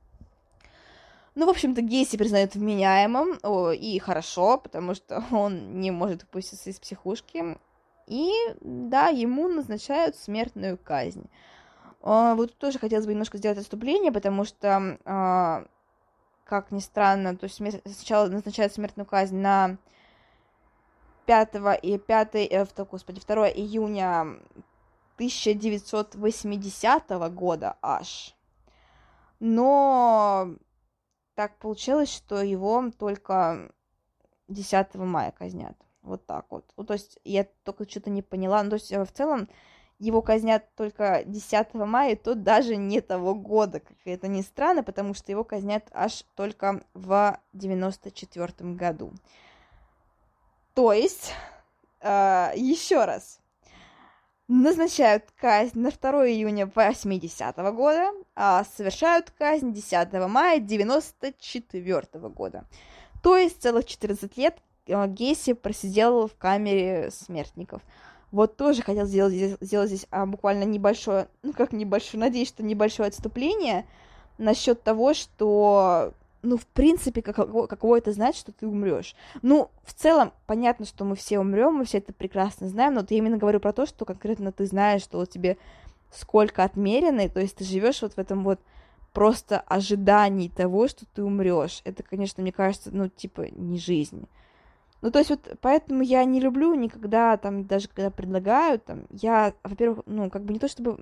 [1.35, 6.71] Ну, в общем-то, Гейси признают вменяемым, о, и хорошо, потому что он не может выпуститься
[6.71, 7.59] из психушки.
[8.07, 8.31] И,
[8.61, 11.29] да, ему назначают смертную казнь.
[12.03, 15.65] А, вот тут тоже хотелось бы немножко сделать отступление, потому что, а,
[16.45, 19.79] как ни странно, то есть сначала назначают смертную казнь на
[21.27, 24.39] 5 и 5, э, господи, 2 июня
[25.17, 28.35] 1980 года аж.
[29.41, 30.55] Но
[31.35, 33.73] так получилось, что его только
[34.49, 35.77] 10 мая казнят.
[36.05, 36.65] Вот так вот.
[36.77, 38.63] Ну, то есть я только что-то не поняла.
[38.63, 39.49] Ну, то есть в целом
[39.99, 44.83] его казнят только 10 мая, и то даже не того года, как это ни странно,
[44.83, 49.13] потому что его казнят аж только в 94 году.
[50.75, 51.33] То есть,
[52.01, 53.41] э, еще раз,
[54.47, 62.29] назначают казнь на 2 июня 80 -го года, а совершают казнь 10 мая 94 -го
[62.29, 62.65] года.
[63.23, 67.83] То есть целых 14 лет э, Гесси просидел в камере смертников.
[68.31, 73.09] Вот тоже хотел сделать, сделать здесь а, буквально небольшое, ну как небольшое, надеюсь, что небольшое
[73.09, 73.87] отступление
[74.39, 79.15] насчет того, что, ну, в принципе, каково, каково это знать, что ты умрешь.
[79.43, 83.19] Ну, в целом, понятно, что мы все умрем, мы все это прекрасно знаем, но я
[83.19, 85.57] именно говорю про то, что конкретно ты знаешь, что вот тебе
[86.11, 88.61] сколько отмерено, то есть ты живешь вот в этом вот
[89.13, 91.81] просто ожидании того, что ты умрешь.
[91.85, 94.27] Это, конечно, мне кажется, ну, типа, не жизнь.
[95.05, 99.53] Ну, то есть вот поэтому я не люблю никогда, там, даже когда предлагают, там, я,
[99.63, 100.99] во-первых, ну, как бы не то чтобы...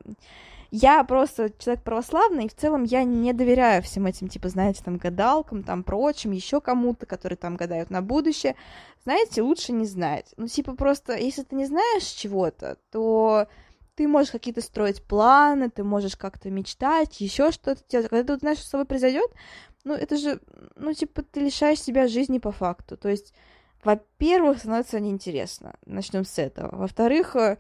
[0.73, 4.97] Я просто человек православный, и в целом я не доверяю всем этим, типа, знаете, там,
[4.97, 8.57] гадалкам, там, прочим, еще кому-то, которые там гадают на будущее.
[9.05, 10.35] Знаете, лучше не знать.
[10.37, 13.47] Ну, типа, просто, если ты не знаешь чего-то, то
[13.95, 18.09] ты можешь какие-то строить планы, ты можешь как-то мечтать, еще что-то делать.
[18.09, 19.31] Когда ты знаешь, что с тобой произойдет,
[19.85, 20.41] ну, это же,
[20.75, 22.97] ну, типа, ты лишаешь себя жизни по факту.
[22.97, 23.33] То есть
[23.85, 25.75] во-первых, становится неинтересно.
[25.87, 26.77] Начнем с этого.
[26.77, 27.59] Во-вторых, э,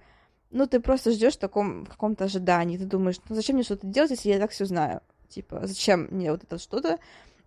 [0.50, 2.78] ну, ты просто ждешь в таком каком-то ожидании.
[2.78, 5.00] Ты думаешь, ну, зачем мне что-то делать, если я так все знаю?
[5.28, 6.98] Типа, зачем мне вот это что-то?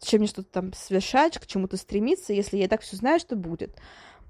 [0.01, 3.79] Зачем мне что-то там совершать, к чему-то стремиться, если я так все знаю, что будет?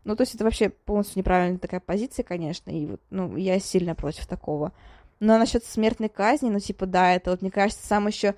[0.04, 3.96] Ну, то есть это вообще полностью неправильная такая позиция, конечно, и вот, ну, я сильно
[3.96, 4.72] против такого.
[5.20, 8.36] Но насчет смертной казни, ну, типа, да, это вот, мне кажется, сам еще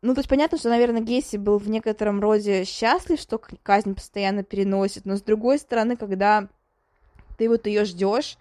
[0.00, 4.44] ну, то есть понятно, что, наверное, Гесси был в некотором роде счастлив, что казнь постоянно
[4.44, 6.48] переносит, но с другой стороны, когда
[7.36, 8.38] ты вот ее ждешь,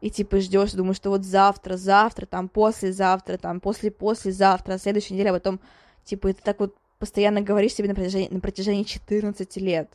[0.00, 5.30] и типа ждешь, думаешь, что вот завтра, завтра, там, послезавтра, там, после-послезавтра, а следующей неделе,
[5.30, 5.60] а потом,
[6.04, 9.90] типа, ты так вот постоянно говоришь себе на протяжении, на протяжении 14 лет.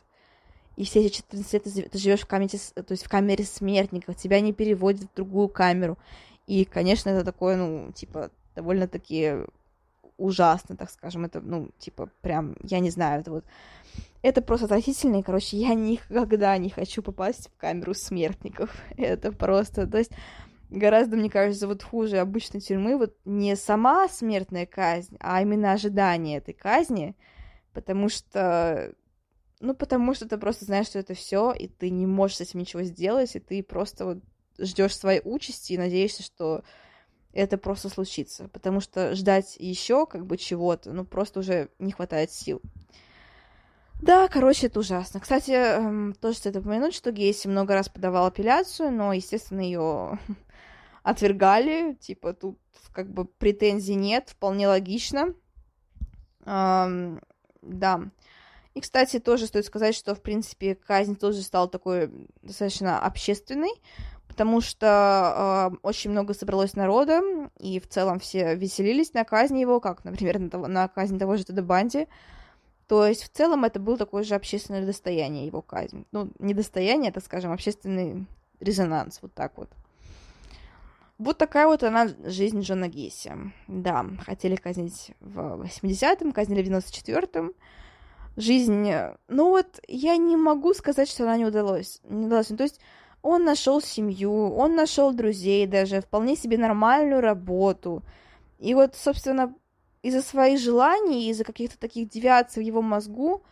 [0.76, 4.40] И все эти 14 лет ты живешь в камере, то есть в камере смертников, тебя
[4.40, 5.98] не переводят в другую камеру.
[6.46, 9.38] И, конечно, это такое, ну, типа, довольно-таки
[10.16, 13.44] ужасно, так скажем, это, ну, типа, прям, я не знаю, это вот,
[14.22, 19.86] это просто отвратительно, и, короче, я никогда не хочу попасть в камеру смертников, это просто,
[19.86, 20.12] то есть,
[20.70, 26.38] гораздо, мне кажется, вот хуже обычной тюрьмы, вот не сама смертная казнь, а именно ожидание
[26.38, 27.14] этой казни,
[27.72, 28.94] потому что,
[29.60, 32.60] ну, потому что ты просто знаешь, что это все, и ты не можешь с этим
[32.60, 34.18] ничего сделать, и ты просто вот
[34.58, 36.64] ждешь своей участи и надеешься, что
[37.32, 42.30] это просто случится, потому что ждать еще как бы чего-то, ну, просто уже не хватает
[42.30, 42.60] сил.
[44.02, 45.20] Да, короче, это ужасно.
[45.20, 50.18] Кстати, эм, тоже стоит упомянуть, что Гейси много раз подавал апелляцию, но, естественно, ее
[51.04, 51.94] отвергали.
[51.94, 52.58] Типа, тут
[52.92, 55.34] как бы претензий нет, вполне логично.
[56.44, 57.22] Эм,
[57.62, 58.00] да.
[58.74, 62.10] И, кстати, тоже стоит сказать, что, в принципе, казнь тоже стала такой
[62.42, 63.70] достаточно общественной,
[64.32, 67.20] потому что э, очень много собралось народа,
[67.58, 71.36] и в целом все веселились на казни его, как, например, на, того, на казни того
[71.36, 72.08] же Теда Банди.
[72.88, 76.06] То есть в целом это было такое же общественное достояние его казнь.
[76.12, 78.26] Ну, не достояние, так скажем, общественный
[78.58, 79.68] резонанс, вот так вот.
[81.18, 83.34] Вот такая вот она жизнь Джона Гейси.
[83.68, 87.52] Да, хотели казнить в 80-м, казнили в 94-м.
[88.38, 88.90] Жизнь,
[89.28, 92.00] ну вот, я не могу сказать, что она не удалась.
[92.04, 92.48] Не удалась.
[92.48, 92.80] Ну, то есть
[93.22, 98.02] он нашел семью, он нашел друзей даже, вполне себе нормальную работу.
[98.58, 99.54] И вот, собственно,
[100.02, 103.42] из-за своих желаний, из-за каких-то таких девиаций в его мозгу,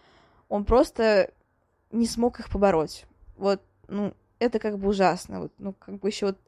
[0.48, 1.30] он просто
[1.92, 3.06] не смог их побороть.
[3.36, 5.42] Вот, ну, это как бы ужасно.
[5.42, 6.38] Вот, ну, как бы еще вот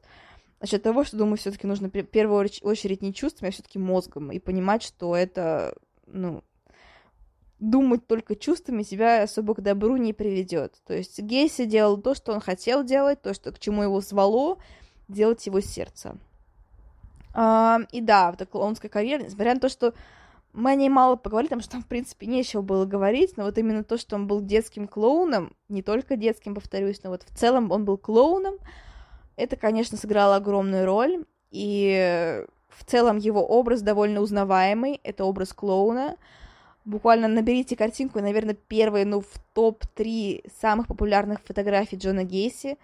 [0.59, 4.39] насчет того, что, думаю, все-таки нужно в первую очередь не чувствами, а все-таки мозгом, и
[4.39, 5.75] понимать, что это,
[6.07, 6.43] ну,
[7.69, 10.75] думать только чувствами себя особо к добру не приведет.
[10.85, 14.57] То есть Гейси делал то, что он хотел делать, то, что, к чему его звало,
[15.07, 16.17] делать его сердце.
[17.33, 19.93] А, и да, в этой клоунской карьере, несмотря на то, что
[20.51, 23.57] мы о ней мало поговорили, потому что там, в принципе, нечего было говорить, но вот
[23.57, 27.71] именно то, что он был детским клоуном, не только детским, повторюсь, но вот в целом
[27.71, 28.55] он был клоуном,
[29.35, 36.17] это, конечно, сыграло огромную роль, и в целом его образ довольно узнаваемый, это образ клоуна,
[36.85, 42.77] Буквально наберите картинку, наверное, первые, ну, в топ-3 самых популярных фотографий Джона Гейси.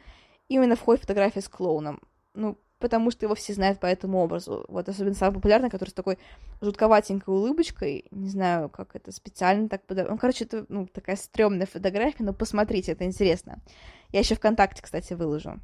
[0.47, 2.00] Именно входит фотография с клоуном.
[2.34, 4.66] Ну, потому что его все знают по этому образу.
[4.70, 6.18] Вот особенно самый популярный, который с такой
[6.62, 8.06] жутковатенькой улыбочкой.
[8.12, 10.10] Не знаю, как это специально так подав...
[10.10, 13.60] Ну, короче, это ну, такая стрёмная фотография, но посмотрите, это интересно.
[14.12, 15.60] Я еще ВКонтакте, кстати, выложу.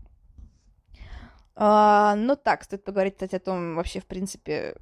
[1.56, 4.76] А, ну так, стоит поговорить, кстати, о том вообще, в принципе,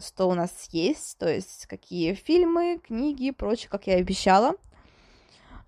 [0.00, 4.54] что у нас есть, то есть какие фильмы, книги и прочее, как я и обещала.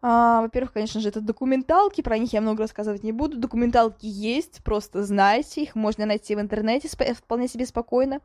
[0.04, 3.38] А, во-первых, конечно же, это документалки, про них я много рассказывать не буду.
[3.38, 8.20] Документалки есть, просто знайте, их можно найти в интернете вполне себе спокойно,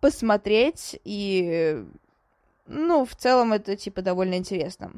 [0.00, 1.84] посмотреть, и,
[2.66, 4.92] ну, в целом это, типа, довольно интересно.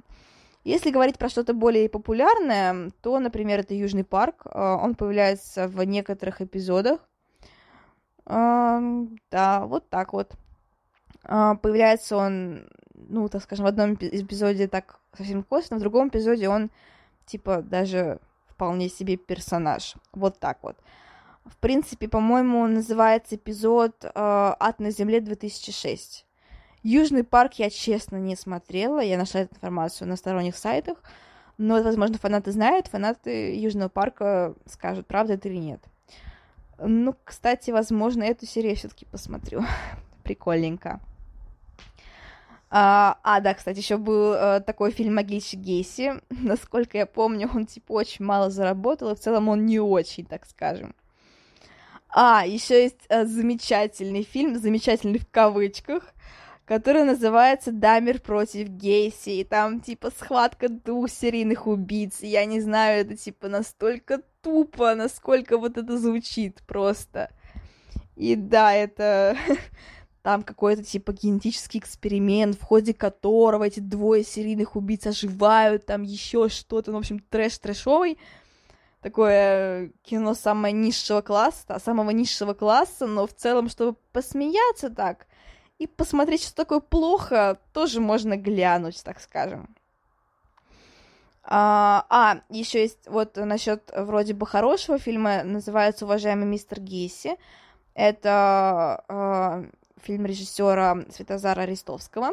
[0.63, 4.43] Если говорить про что-то более популярное, то, например, это Южный парк.
[4.45, 7.01] А, он появляется в некоторых эпизодах.
[8.33, 8.81] А,
[9.33, 10.33] да, вот так вот.
[11.23, 16.71] Появляется он, ну, так скажем, в одном эпизоде так совсем косвенно, в другом эпизоде он,
[17.27, 19.97] типа, даже вполне себе персонаж.
[20.13, 20.77] Вот так вот.
[21.45, 26.25] В принципе, по-моему, называется эпизод э, «Ад на земле 2006».
[26.85, 29.01] Южный парк я, честно, не смотрела.
[29.01, 30.99] Я нашла эту информацию на сторонних сайтах.
[31.59, 32.87] Но, возможно, фанаты знают.
[32.87, 35.83] Фанаты Южного парка скажут, правда это или нет.
[36.83, 39.63] Ну, кстати, возможно, эту серию все-таки посмотрю.
[40.25, 41.01] Прикольненько.
[42.71, 46.15] А, а, да, кстати, еще был а, такой фильм «Могильщик Гейси».
[46.31, 50.47] Насколько я помню, он, типа, очень мало заработал, и в целом он не очень, так
[50.47, 50.95] скажем.
[52.09, 56.15] А, еще есть а, замечательный фильм, замечательный в кавычках,
[56.71, 63.01] который называется «Дамер против Гейси», и там, типа, схватка двух серийных убийц, я не знаю,
[63.01, 67.29] это, типа, настолько тупо, насколько вот это звучит просто.
[68.15, 69.37] И да, это
[70.23, 76.49] там какой-то типа генетический эксперимент, в ходе которого эти двое серийных убийц оживают, там еще
[76.49, 78.17] что-то, ну, в общем, трэш трэшовый.
[79.03, 85.27] Такое кино самого низшего класса, самого низшего класса, но в целом, чтобы посмеяться так
[85.81, 89.75] и посмотреть, что такое плохо, тоже можно глянуть, так скажем.
[91.43, 97.39] А, а еще есть вот насчет вроде бы хорошего фильма, называется «Уважаемый мистер Гейси».
[97.95, 99.65] Это а,
[100.03, 102.33] фильм режиссера Светозара Ростовского.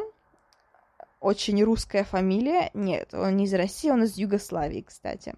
[1.20, 2.70] Очень русская фамилия.
[2.74, 5.34] Нет, он не из России, он из Югославии, кстати.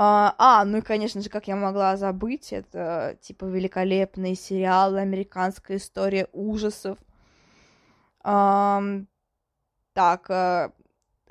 [0.00, 5.78] А, а, ну и, конечно же, как я могла забыть, это, типа, великолепный сериал «Американская
[5.78, 6.98] история ужасов».
[8.22, 8.80] А,
[9.94, 10.72] так,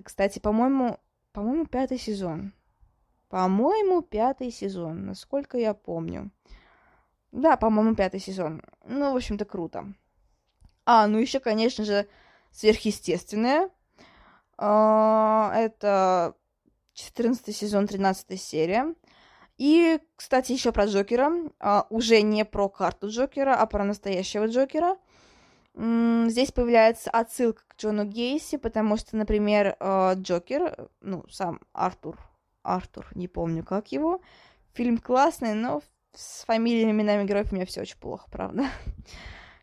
[0.04, 1.00] кстати, по-моему,
[1.32, 2.52] по-моему, пятый сезон.
[3.30, 6.32] По-моему, пятый сезон, насколько я помню.
[7.32, 8.62] Да, по-моему, пятый сезон.
[8.86, 9.94] Ну, в общем-то, круто.
[10.86, 12.08] А, ну еще, конечно же,
[12.52, 13.70] сверхъестественное.
[14.58, 16.36] А, это
[16.98, 18.94] 14 сезон, 13 серия.
[19.58, 21.32] И, кстати, еще про Джокера.
[21.60, 24.98] А, уже не про карту Джокера, а про настоящего Джокера.
[25.76, 32.18] Здесь появляется отсылка к Джону Гейси, потому что, например, а, Джокер, ну, сам Артур,
[32.64, 34.20] Артур, не помню, как его,
[34.74, 35.82] фильм классный, но
[36.16, 38.66] с фамилиями, именами героев у меня все очень плохо, правда.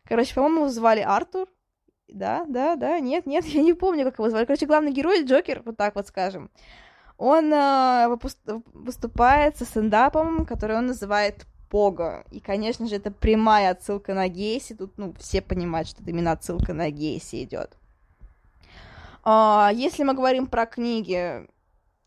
[0.05, 1.49] Короче, по-моему, его звали Артур.
[2.07, 4.45] Да, да, да, нет, нет, я не помню, как его звали.
[4.45, 6.49] Короче, главный герой Джокер, вот так вот скажем.
[7.17, 8.17] Он э,
[8.73, 12.23] выступает со стендапом, который он называет Пого.
[12.31, 14.75] И, конечно же, это прямая отсылка на Гейси.
[14.75, 17.77] Тут, ну, все понимают, что это именно отсылка на Гейси идет.
[19.23, 21.47] Uh, если мы говорим про книги,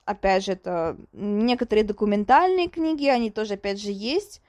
[0.05, 4.41] опять же, это некоторые документальные книги, они тоже, опять же, есть.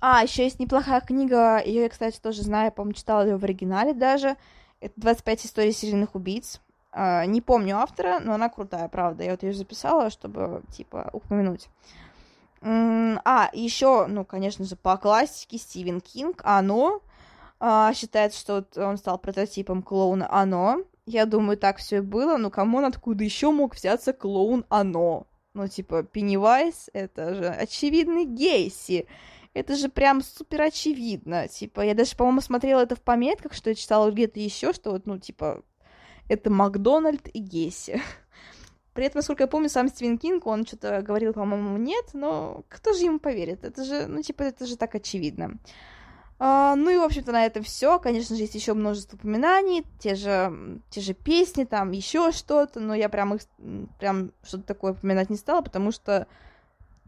[0.00, 3.94] А, еще есть неплохая книга, ее я, кстати, тоже знаю, по-моему, читала ее в оригинале
[3.94, 4.36] даже.
[4.80, 6.60] Это 25 историй серийных убийц.
[6.98, 9.22] А, не помню автора, но она крутая, правда.
[9.22, 11.68] Я вот ее записала, чтобы, типа, упомянуть.
[12.62, 17.02] А, еще, ну, конечно же, по классике Стивен Кинг, Оно.
[17.60, 20.84] А, считается, что он стал прототипом клоуна Оно.
[21.04, 25.26] Я думаю, так все и было, но кому откуда еще мог взяться клоун Оно?
[25.52, 29.06] Ну, типа, Пеннивайз, это же очевидный Гейси.
[29.52, 31.46] Это же прям супер очевидно.
[31.48, 35.04] Типа, я даже, по-моему, смотрела это в пометках, что я читала где-то еще, что вот,
[35.06, 35.62] ну, типа,
[36.28, 38.02] это Макдональд и Гейси.
[38.94, 42.92] При этом, насколько я помню, сам Стивен Кинг, он что-то говорил, по-моему, нет, но кто
[42.94, 43.64] же ему поверит?
[43.64, 45.58] Это же, ну, типа, это же так очевидно.
[46.38, 47.98] А, ну и, в общем-то, на этом все.
[47.98, 52.94] Конечно же, есть еще множество упоминаний, те же, те же песни, там еще что-то, но
[52.94, 53.42] я прям их,
[53.98, 56.26] прям что-то такое упоминать не стала, потому что,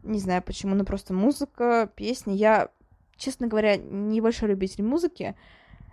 [0.03, 2.33] не знаю почему, но просто музыка, песни.
[2.35, 2.71] Я,
[3.17, 5.37] честно говоря, небольшой любитель музыки.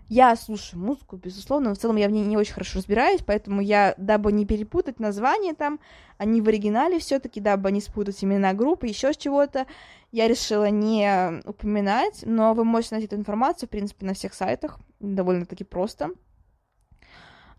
[0.07, 3.59] Я слушаю музыку, безусловно, но в целом я в ней не очень хорошо разбираюсь, поэтому
[3.59, 5.79] я, дабы не перепутать название там,
[6.19, 9.65] они в оригинале все таки дабы не спутать имена группы, еще с чего-то,
[10.11, 14.79] я решила не упоминать, но вы можете найти эту информацию, в принципе, на всех сайтах,
[14.99, 16.11] довольно-таки просто.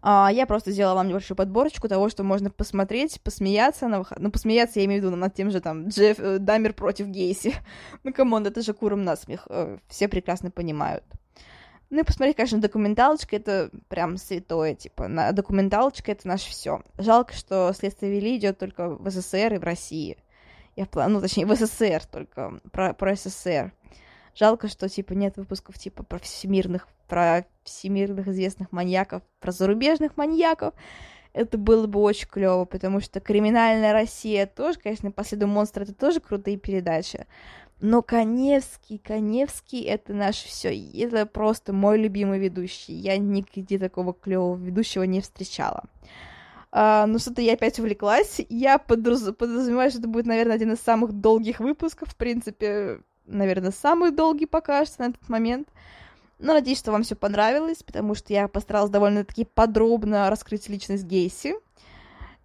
[0.01, 4.20] А, я просто сделала вам небольшую подборочку того, что можно посмотреть, посмеяться на выход...
[4.20, 7.55] Ну, посмеяться я имею в виду над тем же там Джефф э, Дамер против Гейси.
[8.05, 9.48] ну, come on, это же куром насмех.
[9.51, 11.02] Э, все прекрасно понимают.
[11.88, 16.82] Ну и посмотреть, конечно, документалочка это прям святое, типа, на документалочка это наше все.
[16.98, 20.18] Жалко, что следствие вели идет только в СССР и в России.
[20.74, 23.72] Я, ну, точнее, в СССР только, про, про СССР.
[24.34, 30.74] Жалко, что, типа, нет выпусков, типа, про всемирных, про всемирных известных маньяков, про зарубежных маньяков.
[31.32, 36.20] Это было бы очень клево, потому что «Криминальная Россия» тоже, конечно, «Последуем монстра»— это тоже
[36.20, 37.26] крутые передачи.
[37.81, 40.74] Но Коневский, Коневский— это наше все.
[40.94, 42.94] Это просто мой любимый ведущий.
[42.94, 45.85] Я нигде такого клевого ведущего не встречала.
[46.73, 48.40] А, ну, что-то я опять увлеклась.
[48.48, 49.23] Я подраз...
[49.39, 52.09] подразумеваю, что это будет, наверное, один из самых долгих выпусков.
[52.11, 55.69] В принципе, наверное, самый долгий пока что на этот момент.
[56.39, 61.55] Но надеюсь, что вам все понравилось, потому что я постаралась довольно-таки подробно раскрыть личность Гейси.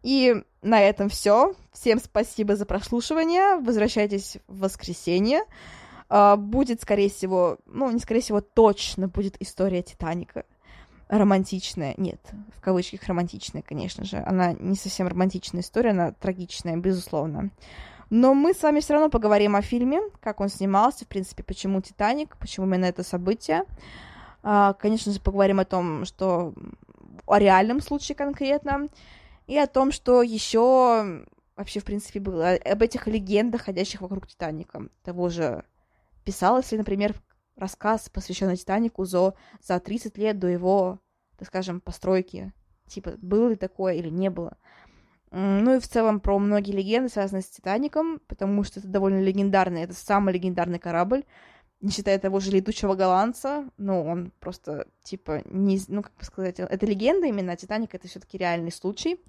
[0.03, 1.53] И на этом все.
[1.73, 3.59] Всем спасибо за прослушивание.
[3.59, 5.41] Возвращайтесь в воскресенье.
[6.09, 10.43] Uh, будет, скорее всего, ну, не скорее всего, точно будет история Титаника.
[11.07, 11.93] Романтичная.
[11.95, 12.19] Нет,
[12.57, 14.17] в кавычках романтичная, конечно же.
[14.17, 17.49] Она не совсем романтичная история, она трагичная, безусловно.
[18.09, 21.79] Но мы с вами все равно поговорим о фильме, как он снимался, в принципе, почему
[21.79, 23.63] Титаник, почему именно это событие.
[24.43, 26.53] Uh, конечно же, поговорим о том, что
[27.25, 28.89] о реальном случае конкретно
[29.51, 31.25] и о том, что еще
[31.57, 34.87] вообще, в принципе, было, об этих легендах, ходящих вокруг Титаника.
[35.03, 35.65] Того же
[36.23, 37.13] писалось ли, например,
[37.57, 40.99] рассказ, посвященный Титанику за, за 30 лет до его,
[41.37, 42.53] так скажем, постройки.
[42.87, 44.57] Типа, было ли такое или не было.
[45.31, 49.83] Ну и в целом про многие легенды, связанные с Титаником, потому что это довольно легендарный,
[49.83, 51.25] это самый легендарный корабль,
[51.81, 56.59] не считая того же летучего голландца, ну, он просто, типа, не, ну, как бы сказать,
[56.59, 59.19] это легенда именно, а Титаник— это все таки реальный случай.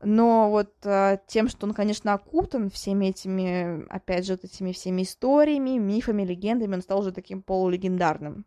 [0.00, 5.02] Но вот а, тем, что он, конечно, окутан всеми этими, опять же, вот этими всеми
[5.02, 8.44] историями, мифами, легендами, он стал уже таким полулегендарным.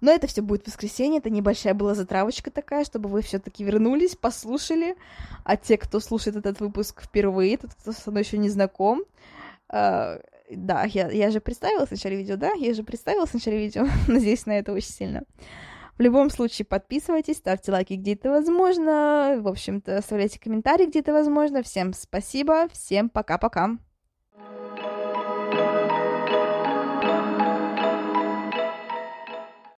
[0.00, 4.16] Но это все будет в воскресенье, это небольшая была затравочка такая, чтобы вы все-таки вернулись,
[4.16, 4.96] послушали.
[5.44, 9.02] А те, кто слушает этот выпуск впервые, тот, кто со мной еще не знаком,
[9.68, 10.20] а,
[10.50, 12.52] да, я, я же представила в начале видео, да?
[12.52, 13.86] Я же представила в начале видео.
[14.08, 15.22] Надеюсь на это очень сильно.
[15.98, 19.36] В любом случае, подписывайтесь, ставьте лайки, где это возможно.
[19.40, 21.62] В общем-то, оставляйте комментарии, где это возможно.
[21.62, 23.76] Всем спасибо, всем пока-пока.